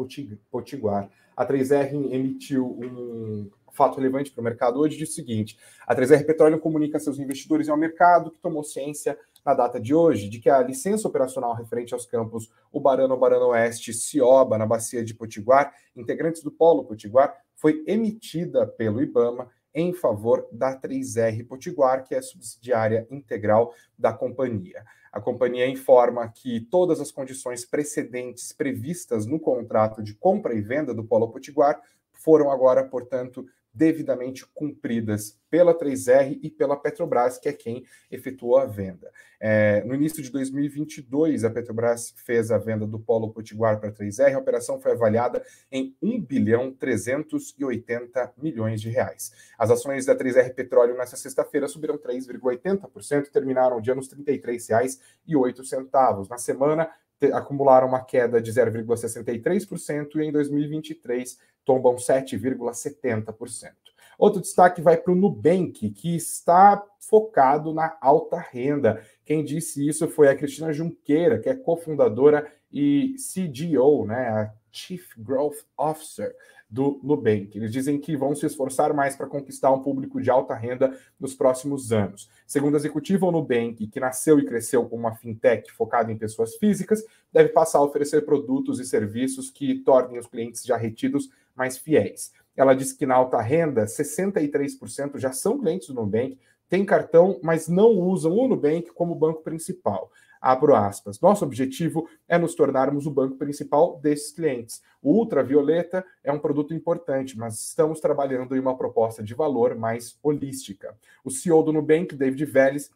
Potiguar. 0.51 1.09
A 1.35 1.47
3R 1.47 2.11
emitiu 2.11 2.77
um 2.81 3.49
fato 3.71 3.97
relevante 3.97 4.31
para 4.31 4.41
o 4.41 4.43
mercado 4.43 4.79
hoje 4.79 4.97
diz 4.97 5.09
o 5.09 5.13
seguinte: 5.13 5.57
a 5.87 5.95
3R 5.95 6.25
Petróleo 6.25 6.59
comunica 6.59 6.97
a 6.97 6.99
seus 6.99 7.17
investidores 7.17 7.67
e 7.67 7.71
ao 7.71 7.77
mercado 7.77 8.29
que 8.29 8.39
tomou 8.39 8.63
ciência 8.63 9.17
na 9.45 9.53
data 9.53 9.79
de 9.79 9.93
hoje 9.93 10.27
de 10.27 10.39
que 10.39 10.49
a 10.49 10.61
licença 10.61 11.07
operacional 11.07 11.53
referente 11.53 11.93
aos 11.93 12.05
campos 12.05 12.51
Ubarano, 12.73 13.17
Barano 13.17 13.47
Oeste, 13.47 13.93
Cioba, 13.93 14.57
na 14.57 14.65
bacia 14.65 15.03
de 15.03 15.13
Potiguar, 15.13 15.73
integrantes 15.95 16.41
do 16.41 16.51
Polo 16.51 16.83
Potiguar, 16.83 17.35
foi 17.65 17.83
emitida 17.87 18.67
pelo 18.67 19.01
IBAMA 19.01 19.49
em 19.73 19.91
favor 19.91 20.47
da 20.51 20.79
3R 20.79 21.47
Potiguar, 21.47 22.03
que 22.03 22.13
é 22.13 22.21
subsidiária 22.21 23.07
integral 23.09 23.73
da 23.97 24.13
companhia. 24.13 24.85
A 25.11 25.19
companhia 25.19 25.67
informa 25.67 26.29
que 26.29 26.59
todas 26.69 26.99
as 26.99 27.11
condições 27.11 27.65
precedentes 27.65 28.53
previstas 28.53 29.25
no 29.25 29.39
contrato 29.39 30.03
de 30.03 30.13
compra 30.13 30.53
e 30.53 30.61
venda 30.61 30.93
do 30.93 31.03
Polo 31.03 31.31
Potiguar 31.31 31.81
foram 32.11 32.51
agora, 32.51 32.83
portanto, 32.83 33.43
devidamente 33.75 34.45
cumpridas 34.53 35.37
pela 35.49 35.77
3R 35.77 36.39
e 36.41 36.49
pela 36.49 36.77
Petrobras, 36.77 37.37
que 37.37 37.49
é 37.49 37.53
quem 37.53 37.83
efetuou 38.09 38.57
a 38.57 38.65
venda. 38.65 39.11
É, 39.39 39.83
no 39.83 39.93
início 39.93 40.23
de 40.23 40.31
2022, 40.31 41.43
a 41.43 41.49
Petrobras 41.49 42.13
fez 42.25 42.51
a 42.51 42.57
venda 42.57 42.87
do 42.87 42.97
Polo 42.97 43.33
Potiguar 43.33 43.77
para 43.79 43.89
a 43.89 43.91
3R. 43.91 44.33
A 44.33 44.39
operação 44.39 44.79
foi 44.79 44.93
avaliada 44.93 45.43
em 45.69 45.93
1 46.01 46.21
bilhão 46.21 46.71
380 46.71 48.33
milhões 48.37 48.79
de 48.81 48.89
reais. 48.89 49.33
As 49.57 49.69
ações 49.69 50.05
da 50.05 50.15
3R 50.15 50.53
Petróleo 50.53 50.95
nessa 50.97 51.17
sexta-feira 51.17 51.67
subiram 51.67 51.97
3,80%, 51.97 53.29
terminaram 53.29 53.81
de 53.81 53.91
anos 53.91 54.09
R$ 54.09 54.23
33,08. 54.23 56.29
Na 56.29 56.37
semana, 56.37 56.89
acumularam 57.33 57.87
uma 57.87 58.03
queda 58.03 58.41
de 58.41 58.51
0,63% 58.51 60.15
e 60.15 60.23
em 60.23 60.31
2023 60.31 61.37
tombam 61.65 61.95
7,70%. 61.95 63.71
Outro 64.17 64.39
destaque 64.39 64.81
vai 64.81 64.97
para 64.97 65.11
o 65.11 65.15
Nubank, 65.15 65.89
que 65.89 66.15
está 66.15 66.81
focado 66.99 67.73
na 67.73 67.97
alta 68.01 68.37
renda. 68.37 69.01
Quem 69.25 69.43
disse 69.43 69.85
isso 69.85 70.07
foi 70.07 70.29
a 70.29 70.35
Cristina 70.35 70.71
Junqueira, 70.71 71.39
que 71.39 71.49
é 71.49 71.55
cofundadora 71.55 72.49
e 72.71 73.15
CGO, 73.17 74.05
né, 74.05 74.29
a 74.29 74.53
Chief 74.71 75.05
Growth 75.17 75.65
Officer 75.77 76.33
do 76.69 76.99
Nubank. 77.03 77.55
Eles 77.55 77.71
dizem 77.71 77.99
que 77.99 78.17
vão 78.17 78.35
se 78.35 78.45
esforçar 78.45 78.93
mais 78.93 79.15
para 79.15 79.27
conquistar 79.27 79.71
um 79.71 79.81
público 79.81 80.21
de 80.21 80.29
alta 80.29 80.53
renda 80.55 80.97
nos 81.19 81.35
próximos 81.35 81.91
anos. 81.93 82.29
Segundo 82.45 82.73
a 82.73 82.77
executiva, 82.77 83.25
o 83.25 83.31
Nubank, 83.31 83.87
que 83.87 83.99
nasceu 83.99 84.39
e 84.39 84.45
cresceu 84.45 84.83
como 84.85 85.01
uma 85.01 85.15
fintech 85.15 85.71
focada 85.71 86.11
em 86.11 86.17
pessoas 86.17 86.55
físicas, 86.55 87.03
deve 87.31 87.49
passar 87.49 87.79
a 87.79 87.83
oferecer 87.83 88.25
produtos 88.25 88.79
e 88.79 88.85
serviços 88.85 89.49
que 89.49 89.75
tornem 89.79 90.19
os 90.19 90.27
clientes 90.27 90.63
já 90.63 90.75
retidos 90.75 91.29
mais 91.55 91.77
fiéis. 91.77 92.31
Ela 92.55 92.73
disse 92.73 92.97
que 92.97 93.05
na 93.05 93.15
alta 93.15 93.41
renda, 93.41 93.85
63% 93.85 95.17
já 95.17 95.31
são 95.31 95.59
clientes 95.59 95.87
do 95.87 95.93
Nubank, 95.93 96.37
têm 96.69 96.85
cartão, 96.85 97.39
mas 97.43 97.67
não 97.67 97.91
usam 97.91 98.33
o 98.33 98.47
Nubank 98.47 98.91
como 98.91 99.15
banco 99.15 99.43
principal. 99.43 100.11
Abro 100.41 100.75
aspas. 100.75 101.19
Nosso 101.19 101.43
objetivo 101.43 102.07
é 102.27 102.37
nos 102.37 102.53
tornarmos 102.53 103.07
o 103.07 103.11
banco 103.11 103.35
principal 103.35 103.97
desses 103.99 104.31
clientes. 104.31 104.81
O 105.01 105.13
ultravioleta 105.13 106.05
é 106.23 106.31
um 106.31 106.39
produto 106.39 106.73
importante, 106.73 107.37
mas 107.37 107.59
estamos 107.59 107.99
trabalhando 107.99 108.55
em 108.55 108.59
uma 108.59 108.77
proposta 108.77 109.23
de 109.23 109.33
valor 109.33 109.75
mais 109.75 110.17
holística. 110.21 110.95
O 111.23 111.31
CEO 111.31 111.63
do 111.63 111.73
Nubank, 111.73 112.15
David 112.15 112.45
Vélez, 112.45 112.91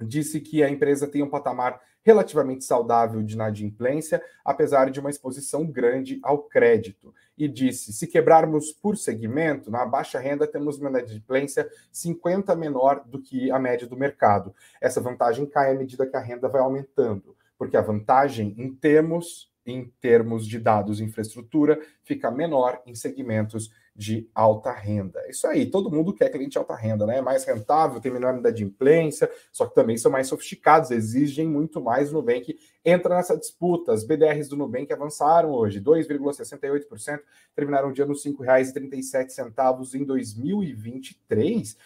disse 0.00 0.40
que 0.40 0.62
a 0.62 0.70
empresa 0.70 1.06
tem 1.06 1.22
um 1.22 1.28
patamar 1.28 1.80
relativamente 2.02 2.64
saudável 2.64 3.22
de 3.22 3.34
inadimplência, 3.34 4.22
apesar 4.42 4.90
de 4.90 4.98
uma 4.98 5.10
exposição 5.10 5.66
grande 5.66 6.18
ao 6.22 6.38
crédito. 6.38 7.14
E 7.38 7.46
disse: 7.46 7.92
se 7.92 8.06
quebrarmos 8.06 8.72
por 8.72 8.96
segmento, 8.96 9.70
na 9.70 9.86
baixa 9.86 10.18
renda 10.18 10.46
temos 10.46 10.78
uma 10.78 10.90
inadimplência 10.90 11.68
50 11.92 12.54
menor 12.56 13.04
do 13.06 13.22
que 13.22 13.50
a 13.50 13.58
média 13.58 13.86
do 13.86 13.96
mercado. 13.96 14.54
Essa 14.80 15.00
vantagem 15.00 15.46
cai 15.46 15.70
à 15.70 15.74
medida 15.74 16.06
que 16.06 16.16
a 16.16 16.20
renda 16.20 16.48
vai 16.48 16.60
aumentando, 16.60 17.36
porque 17.56 17.76
a 17.76 17.82
vantagem 17.82 18.54
em 18.58 18.74
termos 18.74 19.48
em 19.70 19.92
termos 20.00 20.46
de 20.46 20.58
dados 20.58 20.98
e 20.98 21.04
infraestrutura 21.04 21.78
fica 22.02 22.30
menor 22.30 22.80
em 22.86 22.94
segmentos 22.94 23.70
de 23.98 24.30
alta 24.32 24.70
renda. 24.70 25.20
Isso 25.28 25.44
aí, 25.48 25.66
todo 25.66 25.90
mundo 25.90 26.14
quer 26.14 26.28
cliente 26.28 26.52
de 26.52 26.58
alta 26.58 26.76
renda, 26.76 27.04
né? 27.04 27.18
É 27.18 27.20
mais 27.20 27.44
rentável, 27.44 28.00
tem 28.00 28.12
menor 28.12 28.38
inadimplência, 28.38 29.28
só 29.50 29.66
que 29.66 29.74
também 29.74 29.98
são 29.98 30.08
mais 30.08 30.28
sofisticados, 30.28 30.92
exigem 30.92 31.48
muito 31.48 31.80
mais. 31.80 32.12
O 32.12 32.14
Nubank 32.14 32.56
entra 32.84 33.16
nessa 33.16 33.36
disputa. 33.36 33.92
As 33.92 34.04
BDRs 34.04 34.46
do 34.48 34.56
Nubank 34.56 34.92
avançaram 34.92 35.50
hoje, 35.50 35.80
2,68%, 35.80 37.18
terminaram 37.56 37.88
o 37.88 37.92
dia 37.92 38.06
nos 38.06 38.24
R$ 38.24 38.30
5,37 38.30 39.96
em 39.96 40.04
2023. 40.04 41.76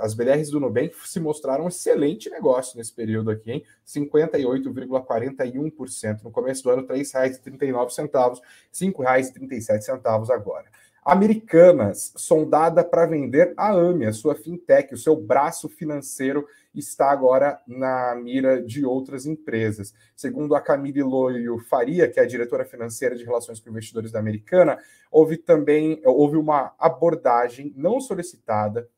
as 0.00 0.12
BDRs 0.12 0.50
do 0.50 0.58
Nubank 0.58 0.92
se 1.04 1.20
mostraram 1.20 1.66
um 1.66 1.68
excelente 1.68 2.28
negócio 2.28 2.76
nesse 2.76 2.92
período 2.92 3.30
aqui, 3.30 3.52
hein? 3.52 3.64
58,41%. 3.86 6.24
No 6.24 6.32
começo 6.32 6.64
do 6.64 6.70
ano, 6.70 6.82
R$ 6.82 6.88
3,39, 6.98 7.96
R$ 7.96 8.08
5,37 8.72 10.30
agora. 10.32 10.66
Americanas, 11.04 12.12
sondada 12.16 12.84
para 12.84 13.06
vender 13.06 13.54
a 13.56 13.72
AME, 13.72 14.06
a 14.06 14.12
sua 14.12 14.34
fintech, 14.34 14.92
o 14.92 14.98
seu 14.98 15.16
braço 15.16 15.68
financeiro 15.68 16.46
está 16.74 17.10
agora 17.10 17.60
na 17.66 18.14
mira 18.14 18.62
de 18.62 18.84
outras 18.84 19.26
empresas. 19.26 19.92
Segundo 20.14 20.54
a 20.54 20.60
Camille 20.60 21.02
Loio 21.02 21.58
Faria, 21.58 22.08
que 22.08 22.20
é 22.20 22.22
a 22.22 22.26
diretora 22.26 22.64
financeira 22.64 23.16
de 23.16 23.24
relações 23.24 23.60
com 23.60 23.70
investidores 23.70 24.12
da 24.12 24.18
Americana, 24.18 24.78
houve 25.10 25.36
também 25.36 26.00
houve 26.04 26.36
uma 26.36 26.74
abordagem 26.78 27.72
não 27.76 28.00
solicitada 28.00 28.88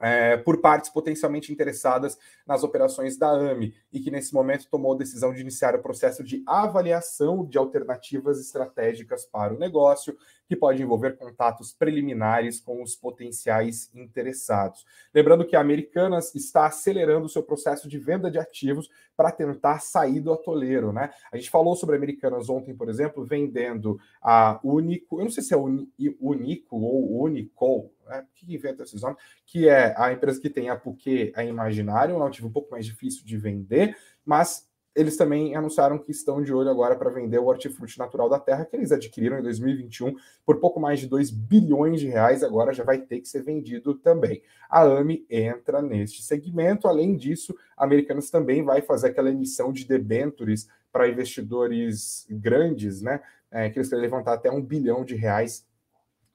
é, 0.00 0.36
por 0.36 0.60
partes 0.60 0.90
potencialmente 0.90 1.52
interessadas 1.52 2.18
nas 2.46 2.62
operações 2.62 3.16
da 3.16 3.30
AME 3.30 3.74
e 3.92 4.00
que 4.00 4.10
nesse 4.10 4.34
momento 4.34 4.68
tomou 4.70 4.94
a 4.94 4.98
decisão 4.98 5.32
de 5.32 5.40
iniciar 5.40 5.74
o 5.74 5.82
processo 5.82 6.22
de 6.22 6.42
avaliação 6.46 7.44
de 7.44 7.56
alternativas 7.56 8.40
estratégicas 8.40 9.24
para 9.24 9.54
o 9.54 9.58
negócio, 9.58 10.16
que 10.46 10.54
pode 10.54 10.82
envolver 10.82 11.16
contatos 11.16 11.72
preliminares 11.72 12.60
com 12.60 12.82
os 12.82 12.94
potenciais 12.94 13.90
interessados. 13.94 14.84
Lembrando 15.14 15.46
que 15.46 15.56
a 15.56 15.60
Americanas 15.60 16.34
está 16.34 16.66
acelerando 16.66 17.26
o 17.26 17.30
seu 17.30 17.42
processo 17.42 17.88
de 17.88 17.98
venda 17.98 18.30
de 18.30 18.38
ativos 18.38 18.90
para 19.16 19.30
tentar 19.30 19.80
sair 19.80 20.20
do 20.20 20.32
atoleiro, 20.32 20.92
né? 20.92 21.10
A 21.32 21.36
gente 21.36 21.48
falou 21.48 21.74
sobre 21.76 21.94
a 21.94 21.98
Americanas 21.98 22.48
ontem, 22.48 22.74
por 22.74 22.88
exemplo, 22.88 23.24
vendendo 23.24 23.98
a 24.20 24.60
Unico, 24.62 25.18
eu 25.18 25.24
não 25.24 25.30
sei 25.30 25.42
se 25.42 25.54
é 25.54 25.56
Unico 25.56 26.76
ou 26.76 27.22
Unicol, 27.22 27.93
né? 28.06 28.24
que 28.34 28.52
inventa 28.52 28.82
esses 28.82 29.02
nomes, 29.02 29.18
que 29.46 29.68
é 29.68 29.94
a 29.96 30.12
empresa 30.12 30.40
que 30.40 30.50
tem 30.50 30.70
a 30.70 30.76
Puquê, 30.76 31.32
a 31.34 31.44
Imaginário, 31.44 32.16
um 32.16 32.24
ativo 32.24 32.48
um 32.48 32.52
pouco 32.52 32.70
mais 32.70 32.84
difícil 32.86 33.24
de 33.24 33.36
vender, 33.36 33.96
mas 34.24 34.68
eles 34.94 35.16
também 35.16 35.56
anunciaram 35.56 35.98
que 35.98 36.12
estão 36.12 36.40
de 36.40 36.52
olho 36.52 36.70
agora 36.70 36.94
para 36.94 37.10
vender 37.10 37.38
o 37.38 37.46
hortifruti 37.46 37.98
natural 37.98 38.28
da 38.28 38.38
terra, 38.38 38.64
que 38.64 38.76
eles 38.76 38.92
adquiriram 38.92 39.38
em 39.38 39.42
2021 39.42 40.14
por 40.46 40.60
pouco 40.60 40.78
mais 40.78 41.00
de 41.00 41.08
2 41.08 41.30
bilhões 41.30 42.00
de 42.00 42.06
reais, 42.06 42.44
agora 42.44 42.72
já 42.72 42.84
vai 42.84 42.98
ter 42.98 43.20
que 43.20 43.28
ser 43.28 43.42
vendido 43.42 43.94
também. 43.94 44.40
A 44.70 44.82
AME 44.82 45.26
entra 45.28 45.82
neste 45.82 46.22
segmento. 46.22 46.86
Além 46.86 47.16
disso, 47.16 47.56
a 47.76 47.84
Americanas 47.84 48.30
também 48.30 48.62
vai 48.62 48.82
fazer 48.82 49.08
aquela 49.08 49.30
emissão 49.30 49.72
de 49.72 49.84
debentures 49.84 50.68
para 50.92 51.08
investidores 51.08 52.26
grandes, 52.30 53.02
né? 53.02 53.20
É, 53.50 53.70
que 53.70 53.78
eles 53.78 53.88
querem 53.88 54.02
levantar 54.02 54.34
até 54.34 54.50
um 54.50 54.62
bilhão 54.62 55.04
de 55.04 55.14
reais 55.14 55.64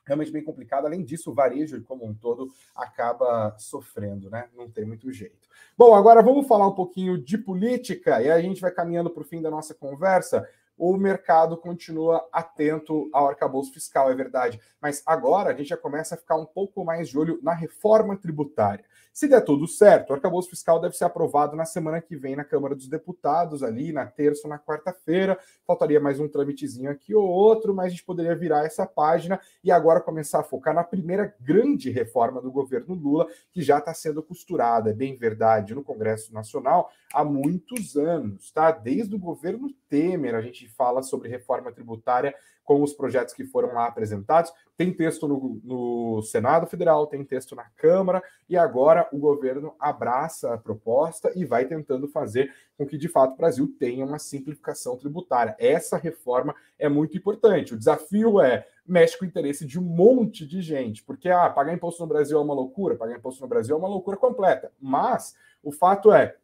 realmente 0.05 0.31
bem 0.31 0.43
complicada. 0.43 0.87
Além 0.87 1.03
disso, 1.03 1.31
o 1.31 1.33
varejo 1.33 1.81
como 1.83 2.05
um 2.05 2.13
todo 2.13 2.47
acaba 2.75 3.55
sofrendo, 3.57 4.29
né? 4.29 4.47
Não 4.55 4.69
tem 4.69 4.85
muito 4.85 5.11
jeito. 5.11 5.49
Bom, 5.77 5.93
agora 5.93 6.21
vamos 6.21 6.47
falar 6.47 6.67
um 6.67 6.75
pouquinho 6.75 7.17
de 7.17 7.37
política 7.37 8.21
e 8.21 8.29
a 8.29 8.41
gente 8.41 8.61
vai 8.61 8.71
caminhando 8.71 9.09
para 9.09 9.21
o 9.21 9.25
fim 9.25 9.41
da 9.41 9.49
nossa 9.49 9.73
conversa 9.73 10.47
o 10.81 10.97
mercado 10.97 11.55
continua 11.55 12.27
atento 12.33 13.07
ao 13.13 13.27
arcabouço 13.27 13.71
fiscal, 13.71 14.09
é 14.09 14.15
verdade. 14.15 14.59
Mas 14.81 15.03
agora 15.05 15.51
a 15.51 15.53
gente 15.53 15.69
já 15.69 15.77
começa 15.77 16.15
a 16.15 16.17
ficar 16.17 16.35
um 16.35 16.45
pouco 16.45 16.83
mais 16.83 17.07
de 17.07 17.19
olho 17.19 17.39
na 17.43 17.53
reforma 17.53 18.17
tributária. 18.17 18.83
Se 19.13 19.27
der 19.27 19.41
tudo 19.41 19.67
certo, 19.67 20.11
o 20.11 20.13
arcabouço 20.13 20.49
fiscal 20.49 20.79
deve 20.79 20.95
ser 20.95 21.03
aprovado 21.03 21.53
na 21.53 21.65
semana 21.65 21.99
que 22.01 22.15
vem 22.15 22.33
na 22.33 22.45
Câmara 22.45 22.73
dos 22.73 22.87
Deputados, 22.87 23.61
ali 23.61 23.91
na 23.91 24.05
terça 24.05 24.43
ou 24.45 24.49
na 24.49 24.57
quarta-feira. 24.57 25.37
Faltaria 25.67 25.99
mais 25.99 26.17
um 26.17 26.29
trâmitezinho 26.29 26.89
aqui 26.89 27.13
ou 27.13 27.27
outro, 27.27 27.73
mas 27.73 27.87
a 27.87 27.89
gente 27.89 28.05
poderia 28.05 28.33
virar 28.33 28.65
essa 28.65 28.85
página 28.85 29.37
e 29.61 29.69
agora 29.69 29.99
começar 29.99 30.39
a 30.39 30.43
focar 30.43 30.73
na 30.73 30.83
primeira 30.83 31.35
grande 31.41 31.89
reforma 31.89 32.41
do 32.41 32.49
governo 32.49 32.95
Lula, 32.95 33.27
que 33.51 33.61
já 33.61 33.79
está 33.79 33.93
sendo 33.93 34.23
costurada, 34.23 34.91
é 34.91 34.93
bem 34.93 35.13
verdade, 35.17 35.75
no 35.75 35.83
Congresso 35.83 36.33
Nacional 36.33 36.89
há 37.13 37.25
muitos 37.25 37.97
anos, 37.97 38.49
tá? 38.51 38.71
Desde 38.71 39.13
o 39.13 39.19
governo 39.19 39.69
Temer, 39.89 40.35
a 40.35 40.41
gente 40.41 40.69
fala 40.69 41.03
sobre 41.03 41.27
reforma 41.27 41.69
tributária 41.69 42.33
com 42.63 42.81
os 42.81 42.93
projetos 42.93 43.33
que 43.33 43.43
foram 43.43 43.73
lá 43.73 43.87
apresentados. 43.87 44.51
Tem 44.77 44.93
texto 44.93 45.27
no, 45.27 45.61
no, 45.63 46.21
Senado 46.23 46.65
Federal, 46.67 47.07
tem 47.07 47.23
texto 47.23 47.55
na 47.55 47.65
Câmara, 47.75 48.23
e 48.49 48.57
agora 48.57 49.07
o 49.11 49.17
governo 49.17 49.75
abraça 49.79 50.53
a 50.53 50.57
proposta 50.57 51.31
e 51.35 51.45
vai 51.45 51.65
tentando 51.65 52.07
fazer 52.07 52.53
com 52.77 52.85
que, 52.85 52.97
de 52.97 53.07
fato, 53.07 53.33
o 53.33 53.37
Brasil 53.37 53.73
tenha 53.77 54.05
uma 54.05 54.19
simplificação 54.19 54.97
tributária. 54.97 55.55
Essa 55.59 55.97
reforma 55.97 56.55
é 56.79 56.89
muito 56.89 57.17
importante. 57.17 57.73
O 57.73 57.77
desafio 57.77 58.39
é 58.39 58.65
mexe 58.85 59.17
com 59.17 59.25
o 59.25 59.27
interesse 59.27 59.65
de 59.65 59.79
um 59.79 59.83
monte 59.83 60.45
de 60.45 60.61
gente, 60.61 61.03
porque 61.03 61.29
ah, 61.29 61.49
pagar 61.49 61.73
imposto 61.73 62.01
no 62.01 62.07
Brasil 62.07 62.37
é 62.37 62.41
uma 62.41 62.53
loucura, 62.53 62.95
pagar 62.95 63.15
imposto 63.15 63.41
no 63.41 63.47
Brasil 63.47 63.75
é 63.75 63.79
uma 63.79 63.87
loucura 63.87 64.17
completa. 64.17 64.71
Mas 64.81 65.35
o 65.63 65.71
fato 65.71 66.11
é, 66.11 66.35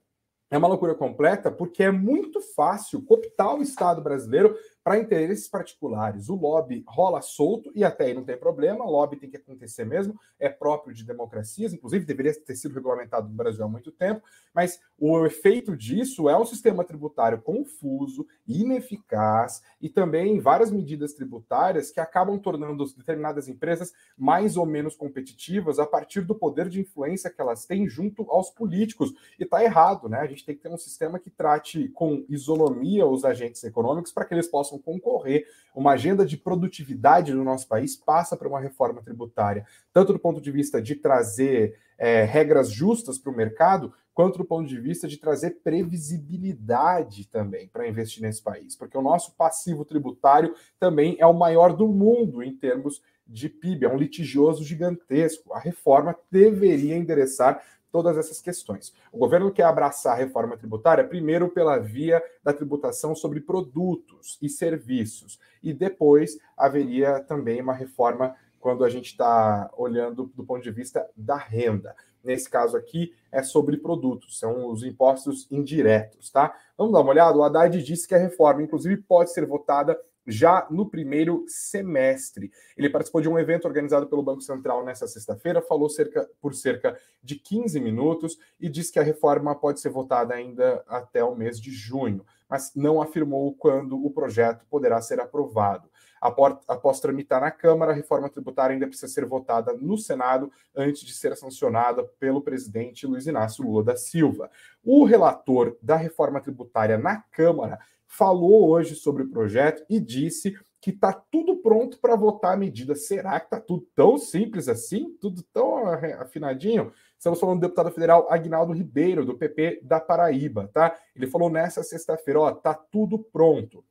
é 0.49 0.57
uma 0.57 0.67
loucura 0.67 0.95
completa 0.95 1.51
porque 1.51 1.83
é 1.83 1.91
muito 1.91 2.39
fácil 2.39 3.01
cooptar 3.01 3.55
o 3.55 3.61
Estado 3.61 4.01
brasileiro 4.01 4.55
para 4.87 4.99
interesses 4.99 5.49
particulares. 5.49 6.29
O 6.29 6.35
lobby 6.35 6.81
rola 6.87 7.21
solto 7.21 7.69
e 7.75 7.83
até 7.83 8.05
aí 8.05 8.13
não 8.13 8.23
tem 8.23 8.37
problema, 8.37 8.85
o 8.85 8.89
lobby 8.89 9.17
tem 9.17 9.29
que 9.29 9.35
acontecer 9.35 9.83
mesmo, 9.83 10.17
é 10.39 10.47
próprio 10.47 10.95
de 10.95 11.03
democracias, 11.03 11.73
inclusive 11.73 12.05
deveria 12.05 12.33
ter 12.33 12.55
sido 12.55 12.73
regulamentado 12.73 13.27
no 13.27 13.35
Brasil 13.35 13.65
há 13.65 13.67
muito 13.67 13.91
tempo, 13.91 14.21
mas 14.55 14.79
o 14.99 15.25
efeito 15.25 15.77
disso 15.77 16.27
é 16.27 16.35
um 16.35 16.45
sistema 16.45 16.83
tributário 16.83 17.39
confuso, 17.39 18.25
ineficaz 18.47 19.61
e 19.79 19.89
também 19.89 20.39
várias 20.39 20.71
medidas 20.71 21.13
tributárias 21.13 21.91
que 21.91 21.99
acabam 21.99 22.39
tornando 22.39 22.83
determinadas 22.95 23.47
empresas 23.47 23.93
mais 24.17 24.57
ou 24.57 24.65
menos 24.65 24.95
competitivas 24.95 25.77
a 25.77 25.85
partir 25.85 26.21
do 26.21 26.33
poder 26.33 26.67
de 26.67 26.81
influência 26.81 27.29
que 27.29 27.39
elas 27.39 27.65
têm 27.65 27.87
junto 27.87 28.23
aos 28.31 28.49
políticos. 28.49 29.13
E 29.39 29.43
está 29.43 29.63
errado, 29.63 30.09
né? 30.09 30.19
A 30.19 30.25
gente 30.25 30.43
tem 30.43 30.55
que 30.55 30.63
ter 30.63 30.69
um 30.69 30.77
sistema 30.77 31.19
que 31.19 31.29
trate 31.29 31.89
com 31.89 32.25
isonomia 32.27 33.05
os 33.05 33.23
agentes 33.23 33.63
econômicos 33.63 34.11
para 34.11 34.25
que 34.25 34.33
eles 34.33 34.47
possam 34.47 34.79
concorrer. 34.79 35.45
Uma 35.75 35.91
agenda 35.91 36.25
de 36.25 36.37
produtividade 36.37 37.33
no 37.33 37.43
nosso 37.43 37.67
país 37.67 37.95
passa 37.95 38.35
por 38.35 38.47
uma 38.47 38.59
reforma 38.59 39.03
tributária, 39.03 39.63
tanto 39.93 40.11
do 40.11 40.17
ponto 40.17 40.41
de 40.41 40.51
vista 40.51 40.81
de 40.81 40.95
trazer 40.95 41.77
é, 41.99 42.23
regras 42.23 42.69
justas 42.69 43.17
para 43.17 43.31
o 43.31 43.35
mercado, 43.35 43.93
quanto 44.17 44.39
do 44.39 44.45
ponto 44.45 44.67
de 44.67 44.79
vista 44.79 45.07
de 45.07 45.15
trazer 45.15 45.59
previsibilidade 45.63 47.27
também 47.27 47.67
para 47.67 47.87
investir 47.87 48.23
nesse 48.23 48.41
país, 48.41 48.75
porque 48.75 48.97
o 48.97 49.01
nosso 49.03 49.35
passivo 49.35 49.85
tributário 49.85 50.55
também 50.79 51.15
é 51.19 51.27
o 51.27 51.35
maior 51.35 51.71
do 51.71 51.87
mundo 51.87 52.41
em 52.41 52.51
termos 52.51 52.99
de 53.27 53.47
PIB, 53.47 53.85
é 53.85 53.87
um 53.87 53.95
litigioso 53.95 54.63
gigantesco. 54.63 55.53
A 55.53 55.59
reforma 55.59 56.15
deveria 56.31 56.97
endereçar 56.97 57.63
todas 57.91 58.17
essas 58.17 58.41
questões. 58.41 58.91
O 59.11 59.19
governo 59.19 59.51
quer 59.51 59.65
abraçar 59.65 60.13
a 60.13 60.19
reforma 60.19 60.57
tributária 60.57 61.03
primeiro 61.03 61.49
pela 61.49 61.77
via 61.77 62.19
da 62.43 62.51
tributação 62.51 63.13
sobre 63.13 63.39
produtos 63.39 64.39
e 64.41 64.49
serviços, 64.49 65.39
e 65.61 65.71
depois 65.71 66.39
haveria 66.57 67.19
também 67.19 67.61
uma 67.61 67.73
reforma 67.73 68.35
quando 68.59 68.83
a 68.83 68.89
gente 68.89 69.11
está 69.11 69.69
olhando 69.77 70.31
do 70.35 70.43
ponto 70.43 70.63
de 70.63 70.71
vista 70.71 71.07
da 71.15 71.37
renda. 71.37 71.95
Nesse 72.27 72.49
caso 72.49 72.75
aqui 72.75 73.13
é 73.31 73.41
sobre 73.41 73.77
produtos, 73.77 74.37
são 74.37 74.69
os 74.69 74.83
impostos 74.83 75.47
indiretos, 75.49 76.29
tá? 76.29 76.53
Vamos 76.77 76.91
dar 76.91 76.99
uma 76.99 77.11
olhada? 77.11 77.37
O 77.37 77.41
Haddad 77.41 77.81
disse 77.81 78.05
que 78.05 78.13
a 78.13 78.17
reforma, 78.17 78.61
inclusive, 78.61 78.97
pode 78.97 79.31
ser 79.31 79.45
votada 79.45 79.97
já 80.27 80.67
no 80.69 80.89
primeiro 80.89 81.45
semestre. 81.47 82.51
Ele 82.75 82.89
participou 82.89 83.21
de 83.21 83.29
um 83.29 83.39
evento 83.39 83.65
organizado 83.65 84.07
pelo 84.07 84.21
Banco 84.21 84.41
Central 84.41 84.83
nesta 84.83 85.07
sexta-feira, 85.07 85.61
falou 85.61 85.87
cerca, 85.87 86.29
por 86.41 86.53
cerca 86.53 86.99
de 87.23 87.35
15 87.35 87.79
minutos 87.79 88.37
e 88.59 88.67
disse 88.67 88.91
que 88.91 88.99
a 88.99 89.03
reforma 89.03 89.55
pode 89.55 89.79
ser 89.79 89.89
votada 89.89 90.33
ainda 90.33 90.83
até 90.85 91.23
o 91.23 91.33
mês 91.33 91.61
de 91.61 91.71
junho, 91.71 92.25
mas 92.49 92.73
não 92.75 93.01
afirmou 93.01 93.53
quando 93.53 94.05
o 94.05 94.11
projeto 94.11 94.65
poderá 94.69 94.99
ser 94.99 95.21
aprovado. 95.21 95.89
Após 96.21 96.99
tramitar 96.99 97.41
na 97.41 97.51
Câmara, 97.51 97.91
a 97.91 97.95
reforma 97.95 98.29
tributária 98.29 98.73
ainda 98.73 98.87
precisa 98.87 99.11
ser 99.11 99.25
votada 99.25 99.73
no 99.73 99.97
Senado 99.97 100.51
antes 100.75 101.03
de 101.03 101.13
ser 101.13 101.35
sancionada 101.37 102.03
pelo 102.19 102.41
presidente 102.41 103.05
Luiz 103.05 103.27
Inácio 103.27 103.63
Lula 103.63 103.83
da 103.83 103.95
Silva. 103.95 104.49
O 104.83 105.03
relator 105.03 105.77
da 105.81 105.95
reforma 105.95 106.41
tributária 106.41 106.97
na 106.97 107.21
Câmara 107.31 107.79
falou 108.05 108.69
hoje 108.69 108.95
sobre 108.95 109.23
o 109.23 109.29
projeto 109.29 109.83
e 109.89 109.99
disse 109.99 110.57
que 110.79 110.91
está 110.91 111.11
tudo 111.11 111.57
pronto 111.57 111.99
para 111.99 112.15
votar 112.15 112.53
a 112.53 112.57
medida. 112.57 112.95
Será 112.95 113.39
que 113.39 113.47
está 113.47 113.59
tudo 113.59 113.85
tão 113.95 114.17
simples 114.17 114.69
assim? 114.69 115.17
Tudo 115.19 115.43
tão 115.51 115.87
afinadinho? 115.87 116.93
Estamos 117.17 117.39
falando 117.39 117.59
do 117.59 117.61
deputado 117.61 117.91
federal 117.91 118.27
Agnaldo 118.31 118.73
Ribeiro, 118.73 119.25
do 119.25 119.35
PP 119.35 119.81
da 119.83 119.99
Paraíba, 119.99 120.69
tá? 120.71 120.95
Ele 121.15 121.27
falou 121.27 121.49
nessa 121.49 121.81
sexta-feira, 121.83 122.39
ó, 122.39 122.51
tá 122.51 122.75
tudo 122.75 123.19
pronto. 123.19 123.83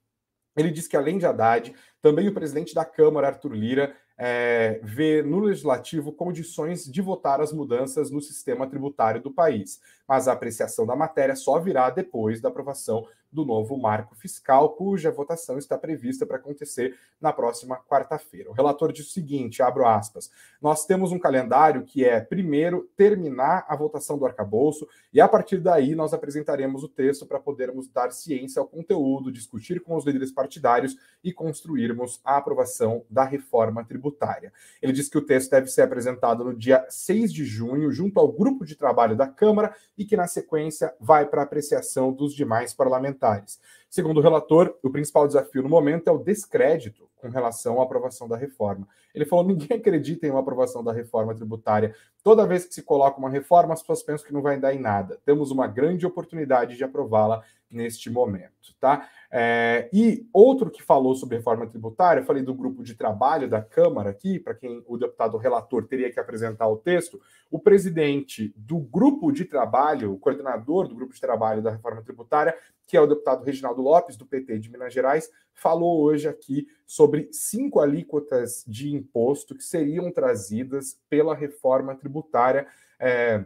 Ele 0.57 0.71
disse 0.71 0.89
que 0.89 0.97
além 0.97 1.19
de 1.19 1.27
Haddad, 1.27 1.75
também 2.01 2.29
o 2.29 2.35
presidente 2.35 2.75
da 2.75 2.85
Câmara, 2.85 3.29
Arthur 3.29 3.53
Lira, 3.53 3.95
é, 4.19 4.81
vê 4.83 5.23
no 5.23 5.41
legislativo 5.41 6.13
condições 6.13 6.85
de 6.85 7.03
votar 7.03 7.41
as 7.41 7.53
mudanças 7.53 8.11
no 8.11 8.21
sistema 8.21 8.67
tributário 8.67 9.21
do 9.21 9.31
país, 9.31 9.81
mas 10.09 10.27
a 10.27 10.33
apreciação 10.33 10.87
da 10.87 10.97
matéria 10.97 11.37
só 11.37 11.59
virá 11.59 11.91
depois 11.91 12.41
da 12.41 12.49
aprovação 12.49 13.07
do 13.37 13.45
novo 13.45 13.77
marco 13.77 14.17
fiscal, 14.17 14.71
cuja 14.71 15.11
votação 15.11 15.59
está 15.59 15.77
prevista 15.77 16.25
para 16.25 16.39
acontecer 16.39 16.97
na 17.21 17.35
próxima 17.35 17.77
quarta-feira. 17.77 18.51
O 18.51 18.55
relator 18.55 18.91
diz 18.93 19.09
o 19.09 19.13
seguinte: 19.13 19.63
abro 19.63 19.87
aspas, 19.87 20.31
nós 20.61 20.87
temos 20.87 21.13
um 21.13 21.19
calendário 21.19 21.85
que 21.85 22.03
é, 22.03 22.19
primeiro, 22.19 22.89
terminar 22.97 23.67
a 23.69 23.77
votação 23.77 24.17
do 24.17 24.25
arcabouço, 24.25 24.89
e 25.13 25.21
a 25.21 25.29
partir 25.29 25.59
daí 25.59 25.95
nós 25.95 26.15
apresentaremos 26.15 26.83
o 26.83 26.89
texto 26.89 27.27
para 27.27 27.39
podermos 27.39 27.89
dar 27.89 28.11
ciência 28.11 28.59
ao 28.59 28.67
conteúdo, 28.67 29.31
discutir 29.31 29.81
com 29.81 29.95
os 29.97 30.07
líderes 30.07 30.33
partidários 30.33 30.97
e 31.23 31.31
construirmos 31.31 32.23
a 32.25 32.39
aprovação 32.39 33.05
da 33.11 33.25
reforma 33.25 33.85
tributária. 33.85 34.51
Ele 34.81 34.93
diz 34.93 35.11
que 35.11 35.19
o 35.19 35.23
texto 35.23 35.51
deve 35.51 35.67
ser 35.67 35.83
apresentado 35.83 36.43
no 36.43 36.57
dia 36.57 36.87
6 36.89 37.31
de 37.31 37.45
junho, 37.45 37.93
junto 37.93 38.19
ao 38.19 38.33
grupo 38.33 38.65
de 38.65 38.75
trabalho 38.75 39.15
da 39.15 39.29
Câmara, 39.29 39.75
e 39.99 40.07
que, 40.07 40.17
na 40.17 40.27
sequência, 40.27 40.95
vai 40.99 41.27
para 41.27 41.43
apreciação 41.43 42.11
dos 42.11 42.35
demais 42.35 42.73
parlamentares 42.73 43.26
parlamentares. 43.27 43.59
Segundo 43.89 44.19
o 44.19 44.23
relator, 44.23 44.77
o 44.83 44.91
principal 44.91 45.27
desafio 45.27 45.63
no 45.63 45.69
momento 45.69 46.09
é 46.09 46.13
o 46.13 46.19
descrédito 46.19 47.09
com 47.17 47.29
relação 47.29 47.81
à 47.81 47.85
aprovação 47.85 48.29
da 48.29 48.37
reforma. 48.37 48.87
Ele 49.15 49.25
falou: 49.25 49.45
ninguém 49.47 49.79
acredita 49.79 50.27
em 50.27 50.31
uma 50.31 50.41
aprovação 50.41 50.83
da 50.85 50.93
reforma 50.93 51.35
tributária. 51.35 51.95
Toda 52.23 52.47
vez 52.47 52.65
que 52.67 52.75
se 52.75 52.83
coloca 52.83 53.19
uma 53.19 53.31
reforma, 53.31 53.73
as 53.73 53.81
pessoas 53.81 54.03
pensam 54.03 54.27
que 54.27 54.35
não 54.35 54.43
vai 54.43 54.59
dar 54.59 54.75
em 54.75 54.81
nada. 54.81 55.19
Temos 55.25 55.51
uma 55.51 55.67
grande 55.67 56.07
oportunidade 56.07 56.77
de 56.77 56.85
aprová-la 56.85 57.43
neste 57.71 58.09
momento, 58.11 58.75
tá? 58.81 59.09
É, 59.31 59.89
e 59.93 60.27
outro 60.33 60.71
que 60.71 60.83
falou 60.83 61.15
sobre 61.15 61.37
reforma 61.37 61.67
tributária, 61.67 62.25
falei 62.25 62.43
do 62.43 62.55
grupo 62.55 62.83
de 62.83 62.95
trabalho 62.95 63.49
da 63.49 63.61
Câmara 63.61 64.11
aqui, 64.11 64.39
para 64.39 64.55
quem 64.55 64.83
o 64.87 64.97
deputado 64.97 65.37
relator 65.37 65.87
teria 65.87 66.11
que 66.11 66.21
apresentar 66.21 66.69
o 66.69 66.77
texto, 66.77 67.21
o 67.51 67.59
presidente 67.59 68.53
do 68.57 68.79
grupo 68.79 69.33
de 69.33 69.45
trabalho, 69.45 70.13
o 70.13 70.19
coordenador 70.19 70.89
do 70.89 70.95
grupo 70.95 71.13
de 71.13 71.21
trabalho 71.21 71.63
da 71.63 71.71
reforma 71.71 72.03
tributária, 72.03 72.57
que 72.87 72.97
é 72.97 73.01
o 73.01 73.07
deputado 73.07 73.45
Reginaldo 73.45 73.83
Lopes, 73.83 74.17
do 74.17 74.27
PT 74.27 74.59
de 74.59 74.71
Minas 74.71 74.95
Gerais, 74.95 75.29
falou 75.53 76.03
hoje 76.03 76.29
aqui 76.29 76.69
sobre 76.87 77.29
cinco 77.33 77.81
alíquotas 77.81 78.65
de 78.67 78.95
imposto 78.95 79.55
que 79.55 79.65
seriam 79.65 80.13
trazidas 80.13 81.01
pela 81.09 81.35
reforma 81.35 81.97
tributária. 81.97 82.67
É, 82.99 83.45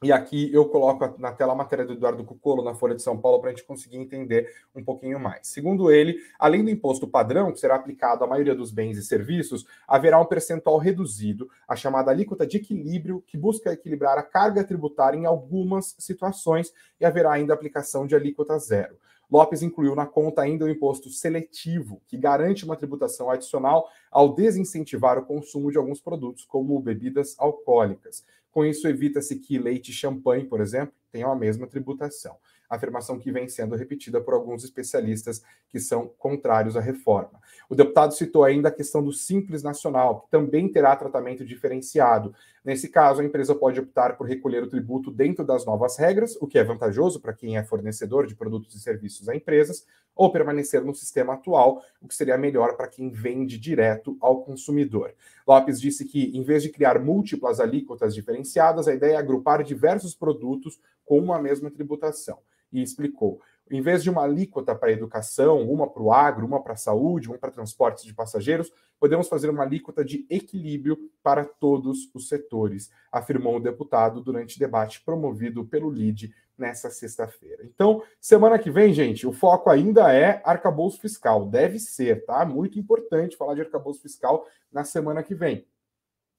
e 0.00 0.12
aqui 0.12 0.52
eu 0.52 0.64
coloco 0.68 1.20
na 1.20 1.32
tela 1.32 1.54
a 1.54 1.56
matéria 1.56 1.84
do 1.84 1.94
Eduardo 1.94 2.22
Cucolo 2.22 2.62
na 2.62 2.72
Folha 2.72 2.94
de 2.94 3.02
São 3.02 3.18
Paulo 3.18 3.40
para 3.40 3.50
a 3.50 3.52
gente 3.52 3.64
conseguir 3.64 3.96
entender 3.96 4.48
um 4.72 4.84
pouquinho 4.84 5.18
mais. 5.18 5.48
Segundo 5.48 5.90
ele, 5.90 6.20
além 6.38 6.62
do 6.62 6.70
imposto 6.70 7.08
padrão, 7.08 7.50
que 7.50 7.58
será 7.58 7.74
aplicado 7.74 8.22
à 8.22 8.26
maioria 8.26 8.54
dos 8.54 8.70
bens 8.70 8.96
e 8.96 9.02
serviços, 9.02 9.66
haverá 9.88 10.20
um 10.20 10.24
percentual 10.24 10.78
reduzido, 10.78 11.50
a 11.66 11.74
chamada 11.74 12.12
alíquota 12.12 12.46
de 12.46 12.58
equilíbrio, 12.58 13.24
que 13.26 13.36
busca 13.36 13.72
equilibrar 13.72 14.16
a 14.16 14.22
carga 14.22 14.62
tributária 14.62 15.18
em 15.18 15.26
algumas 15.26 15.96
situações, 15.98 16.72
e 17.00 17.04
haverá 17.04 17.32
ainda 17.32 17.52
aplicação 17.52 18.06
de 18.06 18.14
alíquota 18.14 18.56
zero. 18.58 18.96
Lopes 19.28 19.62
incluiu 19.62 19.94
na 19.96 20.06
conta 20.06 20.42
ainda 20.42 20.64
o 20.64 20.70
imposto 20.70 21.10
seletivo, 21.10 22.00
que 22.06 22.16
garante 22.16 22.64
uma 22.64 22.76
tributação 22.76 23.28
adicional 23.30 23.88
ao 24.10 24.32
desincentivar 24.32 25.18
o 25.18 25.26
consumo 25.26 25.72
de 25.72 25.76
alguns 25.76 26.00
produtos, 26.00 26.44
como 26.44 26.80
bebidas 26.80 27.34
alcoólicas. 27.38 28.24
Com 28.58 28.64
isso, 28.64 28.88
evita-se 28.88 29.36
que 29.36 29.56
leite 29.56 29.92
e 29.92 29.94
champanhe, 29.94 30.44
por 30.44 30.60
exemplo, 30.60 30.92
tenham 31.12 31.30
a 31.30 31.36
mesma 31.36 31.68
tributação. 31.68 32.34
Afirmação 32.68 33.16
que 33.16 33.30
vem 33.30 33.48
sendo 33.48 33.76
repetida 33.76 34.20
por 34.20 34.34
alguns 34.34 34.64
especialistas 34.64 35.44
que 35.68 35.78
são 35.78 36.08
contrários 36.18 36.76
à 36.76 36.80
reforma. 36.80 37.40
O 37.70 37.76
deputado 37.76 38.12
citou 38.14 38.42
ainda 38.42 38.68
a 38.68 38.72
questão 38.72 39.00
do 39.00 39.12
Simples 39.12 39.62
Nacional, 39.62 40.22
que 40.22 40.30
também 40.32 40.68
terá 40.68 40.96
tratamento 40.96 41.44
diferenciado. 41.44 42.34
Nesse 42.68 42.86
caso, 42.90 43.22
a 43.22 43.24
empresa 43.24 43.54
pode 43.54 43.80
optar 43.80 44.18
por 44.18 44.26
recolher 44.26 44.62
o 44.62 44.68
tributo 44.68 45.10
dentro 45.10 45.42
das 45.42 45.64
novas 45.64 45.96
regras, 45.96 46.36
o 46.38 46.46
que 46.46 46.58
é 46.58 46.62
vantajoso 46.62 47.18
para 47.18 47.32
quem 47.32 47.56
é 47.56 47.64
fornecedor 47.64 48.26
de 48.26 48.34
produtos 48.34 48.74
e 48.74 48.78
serviços 48.78 49.26
a 49.26 49.34
empresas, 49.34 49.86
ou 50.14 50.30
permanecer 50.30 50.84
no 50.84 50.94
sistema 50.94 51.32
atual, 51.32 51.82
o 51.98 52.06
que 52.06 52.14
seria 52.14 52.36
melhor 52.36 52.76
para 52.76 52.86
quem 52.86 53.08
vende 53.08 53.56
direto 53.56 54.18
ao 54.20 54.42
consumidor. 54.42 55.14
Lopes 55.46 55.80
disse 55.80 56.04
que, 56.04 56.24
em 56.36 56.42
vez 56.42 56.62
de 56.62 56.68
criar 56.68 56.98
múltiplas 56.98 57.58
alíquotas 57.58 58.14
diferenciadas, 58.14 58.86
a 58.86 58.92
ideia 58.92 59.14
é 59.14 59.16
agrupar 59.16 59.62
diversos 59.62 60.14
produtos 60.14 60.78
com 61.06 61.18
uma 61.18 61.40
mesma 61.40 61.70
tributação. 61.70 62.38
E 62.70 62.82
explicou: 62.82 63.40
em 63.70 63.80
vez 63.80 64.02
de 64.02 64.10
uma 64.10 64.24
alíquota 64.24 64.74
para 64.74 64.92
educação, 64.92 65.68
uma 65.70 65.88
para 65.88 66.02
o 66.02 66.12
agro, 66.12 66.46
uma 66.46 66.62
para 66.62 66.74
a 66.74 66.76
saúde, 66.76 67.28
uma 67.28 67.38
para 67.38 67.50
transportes 67.50 68.04
de 68.04 68.14
passageiros, 68.14 68.72
podemos 68.98 69.28
fazer 69.28 69.48
uma 69.50 69.62
alíquota 69.62 70.04
de 70.04 70.26
equilíbrio 70.28 70.98
para 71.22 71.44
todos 71.44 72.10
os 72.14 72.28
setores, 72.28 72.90
afirmou 73.12 73.56
o 73.56 73.60
deputado 73.60 74.20
durante 74.20 74.58
debate 74.58 75.02
promovido 75.04 75.64
pelo 75.64 75.90
LIDE 75.90 76.34
nessa 76.56 76.90
sexta-feira. 76.90 77.64
Então, 77.64 78.02
semana 78.20 78.58
que 78.58 78.70
vem, 78.70 78.92
gente, 78.92 79.26
o 79.26 79.32
foco 79.32 79.70
ainda 79.70 80.12
é 80.12 80.42
arcabouço 80.44 81.00
fiscal. 81.00 81.46
Deve 81.46 81.78
ser, 81.78 82.24
tá? 82.24 82.44
Muito 82.44 82.78
importante 82.78 83.36
falar 83.36 83.54
de 83.54 83.60
arcabouço 83.60 84.02
fiscal 84.02 84.46
na 84.72 84.82
semana 84.82 85.22
que 85.22 85.34
vem. 85.34 85.64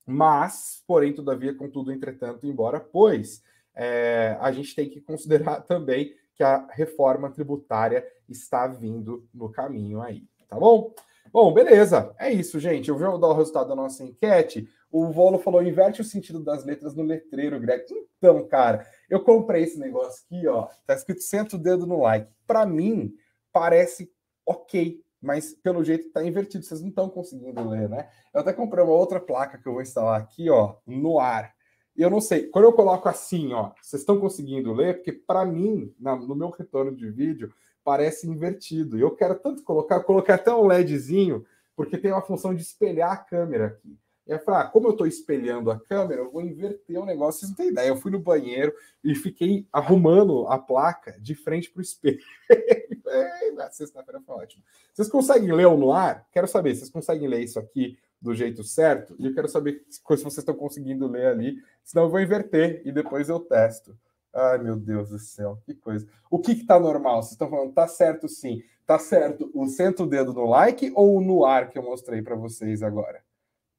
Mas, 0.05 0.83
porém, 0.85 1.13
todavia, 1.13 1.53
contudo, 1.53 1.91
entretanto, 1.91 2.45
embora, 2.45 2.79
pois, 2.79 3.41
é, 3.73 4.37
a 4.41 4.51
gente 4.51 4.75
tem 4.75 4.89
que 4.89 4.99
considerar 4.99 5.61
também 5.63 6.13
que 6.39 6.43
a 6.45 6.65
reforma 6.71 7.29
tributária 7.29 8.07
está 8.29 8.65
vindo 8.65 9.27
no 9.33 9.49
caminho 9.49 10.01
aí. 10.01 10.23
tá 10.47 10.57
bom? 10.57 10.93
Bom, 11.33 11.53
beleza. 11.53 12.15
É 12.17 12.31
isso, 12.31 12.61
gente. 12.61 12.87
Eu 12.87 12.97
vou 12.97 13.19
dar 13.19 13.27
o 13.27 13.33
resultado 13.33 13.67
da 13.67 13.75
nossa 13.75 14.05
enquete. 14.05 14.65
O 14.89 15.11
Volo 15.11 15.37
falou: 15.37 15.61
inverte 15.61 15.99
o 15.99 16.05
sentido 16.05 16.41
das 16.41 16.63
letras 16.63 16.95
no 16.95 17.03
letreiro, 17.03 17.59
Greg. 17.59 17.83
Então, 18.17 18.47
cara, 18.47 18.87
eu 19.09 19.21
comprei 19.21 19.63
esse 19.63 19.77
negócio 19.77 20.23
aqui, 20.25 20.47
ó. 20.47 20.69
Tá 20.85 20.93
escrito 20.93 21.21
senta 21.21 21.57
o 21.57 21.59
dedo 21.59 21.85
no 21.85 22.01
like. 22.03 22.31
Para 22.47 22.65
mim, 22.65 23.13
parece 23.51 24.09
ok, 24.45 25.03
mas 25.21 25.53
pelo 25.53 25.83
jeito 25.83 26.09
tá 26.09 26.23
invertido. 26.23 26.63
Vocês 26.63 26.79
não 26.79 26.87
estão 26.87 27.09
conseguindo 27.09 27.67
ler, 27.67 27.89
né? 27.89 28.07
Eu 28.33 28.39
até 28.39 28.53
comprei 28.53 28.81
uma 28.81 28.93
outra 28.93 29.19
placa 29.19 29.57
que 29.57 29.67
eu 29.67 29.73
vou 29.73 29.81
instalar 29.81 30.21
aqui, 30.21 30.49
ó, 30.49 30.77
no 30.87 31.19
ar. 31.19 31.53
E 31.99 32.01
eu 32.01 32.09
não 32.09 32.21
sei, 32.21 32.47
quando 32.47 32.63
eu 32.63 32.71
coloco 32.71 33.09
assim, 33.09 33.51
ó, 33.51 33.71
vocês 33.81 34.03
estão 34.03 34.17
conseguindo 34.17 34.71
ler? 34.71 34.95
Porque 34.95 35.11
para 35.11 35.43
mim, 35.43 35.93
na, 35.99 36.15
no 36.15 36.33
meu 36.33 36.49
retorno 36.49 36.95
de 36.95 37.11
vídeo, 37.11 37.53
parece 37.83 38.25
invertido. 38.25 38.97
E 38.97 39.01
eu 39.01 39.11
quero 39.11 39.35
tanto 39.37 39.63
colocar, 39.63 39.99
colocar 39.99 40.35
até 40.35 40.49
um 40.49 40.65
LEDzinho, 40.65 41.45
porque 41.75 41.97
tem 41.97 42.13
uma 42.13 42.21
função 42.21 42.55
de 42.55 42.61
espelhar 42.61 43.11
a 43.11 43.17
câmera 43.17 43.65
aqui. 43.65 43.97
E 44.25 44.31
eu 44.31 44.39
ah, 44.47 44.63
como 44.63 44.87
eu 44.87 44.91
estou 44.91 45.05
espelhando 45.05 45.69
a 45.69 45.77
câmera, 45.77 46.21
eu 46.21 46.31
vou 46.31 46.41
inverter 46.41 46.97
o 46.97 47.05
negócio. 47.05 47.41
Vocês 47.41 47.49
não 47.49 47.57
têm 47.57 47.67
ideia. 47.67 47.89
Eu 47.89 47.97
fui 47.97 48.11
no 48.11 48.19
banheiro 48.19 48.73
e 49.03 49.13
fiquei 49.13 49.67
arrumando 49.69 50.47
a 50.47 50.57
placa 50.57 51.19
de 51.19 51.35
frente 51.35 51.69
para 51.69 51.79
o 51.79 51.83
espelho. 51.83 52.19
Na 53.57 53.69
sexta-feira 53.71 54.21
foi 54.21 54.35
ótimo. 54.35 54.63
Vocês 54.93 55.09
conseguem 55.09 55.51
ler 55.51 55.67
o 55.67 55.75
no 55.75 55.91
ar? 55.91 56.25
Quero 56.31 56.47
saber, 56.47 56.75
vocês 56.75 56.89
conseguem 56.89 57.27
ler 57.27 57.41
isso 57.41 57.59
aqui 57.59 57.97
do 58.21 58.33
jeito 58.33 58.63
certo? 58.63 59.15
E 59.17 59.27
eu 59.27 59.33
quero 59.33 59.47
saber 59.47 59.83
se 59.89 60.01
vocês 60.03 60.37
estão 60.37 60.55
conseguindo 60.55 61.07
ler 61.07 61.27
ali. 61.27 61.57
Senão 61.83 62.05
eu 62.05 62.09
vou 62.09 62.19
inverter 62.19 62.81
e 62.85 62.91
depois 62.91 63.29
eu 63.29 63.39
testo. 63.39 63.97
Ai, 64.33 64.59
meu 64.59 64.75
Deus 64.75 65.09
do 65.09 65.17
céu, 65.17 65.59
que 65.65 65.73
coisa. 65.73 66.07
O 66.29 66.39
que 66.39 66.55
que 66.55 66.65
tá 66.65 66.79
normal? 66.79 67.21
Vocês 67.21 67.31
estão 67.31 67.49
falando, 67.49 67.73
tá 67.73 67.87
certo 67.87 68.27
sim. 68.27 68.61
Tá 68.85 68.99
certo 68.99 69.49
o 69.53 69.67
senta 69.67 70.03
o 70.03 70.07
dedo 70.07 70.33
no 70.33 70.45
like 70.45 70.91
ou 70.95 71.21
no 71.21 71.45
ar 71.45 71.69
que 71.69 71.77
eu 71.77 71.83
mostrei 71.83 72.21
para 72.21 72.35
vocês 72.35 72.83
agora? 72.83 73.23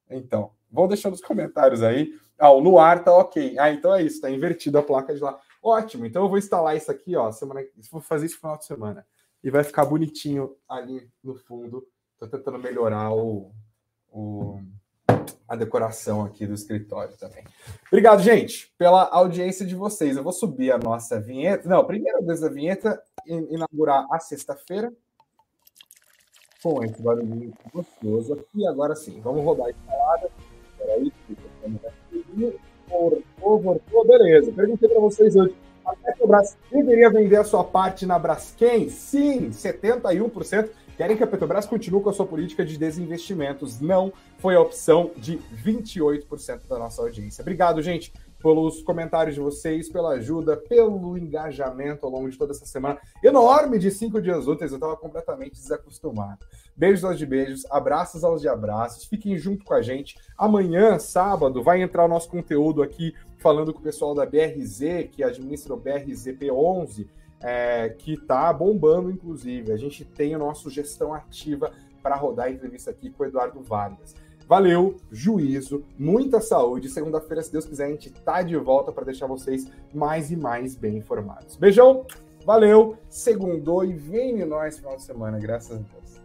Então, 0.09 0.51
vão 0.69 0.87
deixando 0.87 1.13
nos 1.13 1.21
comentários 1.21 1.83
aí. 1.83 2.13
Ah, 2.37 2.51
o 2.51 2.61
no 2.61 2.79
ar 2.79 3.03
tá 3.03 3.15
ok. 3.15 3.57
Ah, 3.59 3.71
então 3.71 3.93
é 3.93 4.03
isso, 4.03 4.21
tá 4.21 4.29
invertido 4.29 4.77
a 4.77 4.83
placa 4.83 5.13
de 5.13 5.21
lá. 5.21 5.39
Ótimo, 5.61 6.05
então 6.05 6.23
eu 6.23 6.29
vou 6.29 6.37
instalar 6.37 6.75
isso 6.75 6.91
aqui, 6.91 7.15
ó, 7.15 7.31
semana, 7.31 7.61
vou 7.91 8.01
fazer 8.01 8.25
isso 8.25 8.35
no 8.35 8.41
final 8.41 8.57
de 8.57 8.65
semana. 8.65 9.05
E 9.43 9.51
vai 9.51 9.63
ficar 9.63 9.85
bonitinho 9.85 10.55
ali 10.67 11.09
no 11.23 11.35
fundo. 11.35 11.87
Tô 12.17 12.27
tentando 12.27 12.57
melhorar 12.59 13.13
o, 13.13 13.51
o, 14.11 14.59
a 15.47 15.55
decoração 15.55 16.23
aqui 16.23 16.45
do 16.45 16.53
escritório 16.53 17.15
também. 17.17 17.43
Obrigado, 17.87 18.21
gente, 18.21 18.73
pela 18.77 19.03
audiência 19.09 19.65
de 19.65 19.75
vocês. 19.75 20.17
Eu 20.17 20.23
vou 20.23 20.33
subir 20.33 20.71
a 20.71 20.77
nossa 20.77 21.19
vinheta. 21.19 21.67
Não, 21.67 21.85
primeira 21.85 22.21
vez 22.21 22.43
a 22.43 22.49
vinheta, 22.49 23.01
inaugurar 23.25 24.05
a 24.11 24.19
sexta-feira 24.19 24.91
com 26.61 26.83
esse 26.83 27.01
barulhinho 27.01 27.53
gostoso 27.73 28.33
aqui. 28.33 28.67
Agora 28.67 28.95
sim, 28.95 29.19
vamos 29.21 29.43
rodar 29.43 29.67
a 29.67 29.71
instalada. 29.71 30.29
Peraí, 30.77 31.11
voltou, 32.87 33.59
voltou, 33.59 34.07
beleza. 34.07 34.51
Perguntei 34.51 34.89
para 34.89 34.99
vocês 34.99 35.35
hoje. 35.35 35.55
A 35.83 35.95
Petrobras 35.95 36.55
deveria 36.71 37.09
vender 37.09 37.37
a 37.37 37.43
sua 37.43 37.63
parte 37.63 38.05
na 38.05 38.19
Braskem? 38.19 38.87
Sim, 38.89 39.49
71% 39.49 40.69
querem 41.01 41.17
que 41.17 41.23
a 41.23 41.27
Petrobras 41.27 41.65
continue 41.65 41.99
com 42.03 42.11
a 42.11 42.13
sua 42.13 42.27
política 42.27 42.63
de 42.63 42.77
desinvestimentos. 42.77 43.81
Não 43.81 44.13
foi 44.37 44.53
a 44.53 44.61
opção 44.61 45.09
de 45.17 45.39
28% 45.65 46.67
da 46.69 46.77
nossa 46.77 47.01
audiência. 47.01 47.41
Obrigado, 47.41 47.81
gente 47.81 48.13
pelos 48.37 48.81
comentários 48.81 49.35
de 49.35 49.41
vocês, 49.41 49.89
pela 49.89 50.13
ajuda, 50.13 50.57
pelo 50.57 51.17
engajamento 51.17 52.05
ao 52.05 52.11
longo 52.11 52.29
de 52.29 52.37
toda 52.37 52.51
essa 52.51 52.65
semana 52.65 52.99
enorme 53.23 53.79
de 53.79 53.89
cinco 53.91 54.21
dias 54.21 54.47
úteis. 54.47 54.71
Eu 54.71 54.77
estava 54.77 54.97
completamente 54.97 55.53
desacostumado. 55.53 56.45
Beijos 56.75 57.03
aos 57.03 57.17
de 57.17 57.25
beijos, 57.25 57.65
abraços 57.71 58.23
aos 58.23 58.41
de 58.41 58.47
abraços. 58.47 59.05
Fiquem 59.05 59.37
junto 59.37 59.63
com 59.63 59.73
a 59.73 59.81
gente. 59.81 60.17
Amanhã, 60.37 60.99
sábado, 60.99 61.63
vai 61.63 61.81
entrar 61.81 62.05
o 62.05 62.07
nosso 62.07 62.29
conteúdo 62.29 62.81
aqui 62.81 63.13
falando 63.37 63.73
com 63.73 63.79
o 63.79 63.83
pessoal 63.83 64.13
da 64.13 64.25
BRZ, 64.25 65.09
que 65.11 65.23
administra 65.23 65.73
o 65.73 65.81
BRZP11, 65.81 67.07
é, 67.41 67.89
que 67.89 68.13
está 68.13 68.51
bombando, 68.53 69.11
inclusive. 69.11 69.71
A 69.71 69.77
gente 69.77 70.05
tem 70.05 70.35
o 70.35 70.39
nosso 70.39 70.69
gestão 70.69 71.13
ativa 71.13 71.71
para 72.01 72.15
rodar 72.15 72.47
a 72.47 72.51
entrevista 72.51 72.91
aqui 72.91 73.09
com 73.09 73.23
o 73.23 73.25
Eduardo 73.25 73.61
Vargas. 73.61 74.15
Valeu, 74.47 74.97
juízo, 75.09 75.83
muita 75.97 76.41
saúde. 76.41 76.89
Segunda-feira, 76.89 77.41
se 77.41 77.51
Deus 77.51 77.65
quiser, 77.65 77.85
a 77.85 77.89
gente 77.89 78.11
tá 78.11 78.41
de 78.41 78.57
volta 78.57 78.91
para 78.91 79.05
deixar 79.05 79.25
vocês 79.25 79.65
mais 79.93 80.29
e 80.29 80.35
mais 80.35 80.75
bem 80.75 80.97
informados. 80.97 81.55
Beijão, 81.55 82.05
valeu, 82.45 82.97
segundou 83.07 83.85
e 83.85 83.93
vem 83.93 84.45
nós 84.45 84.77
final 84.77 84.97
de 84.97 85.03
semana, 85.03 85.39
graças 85.39 85.71
a 85.71 85.79
Deus. 85.79 86.20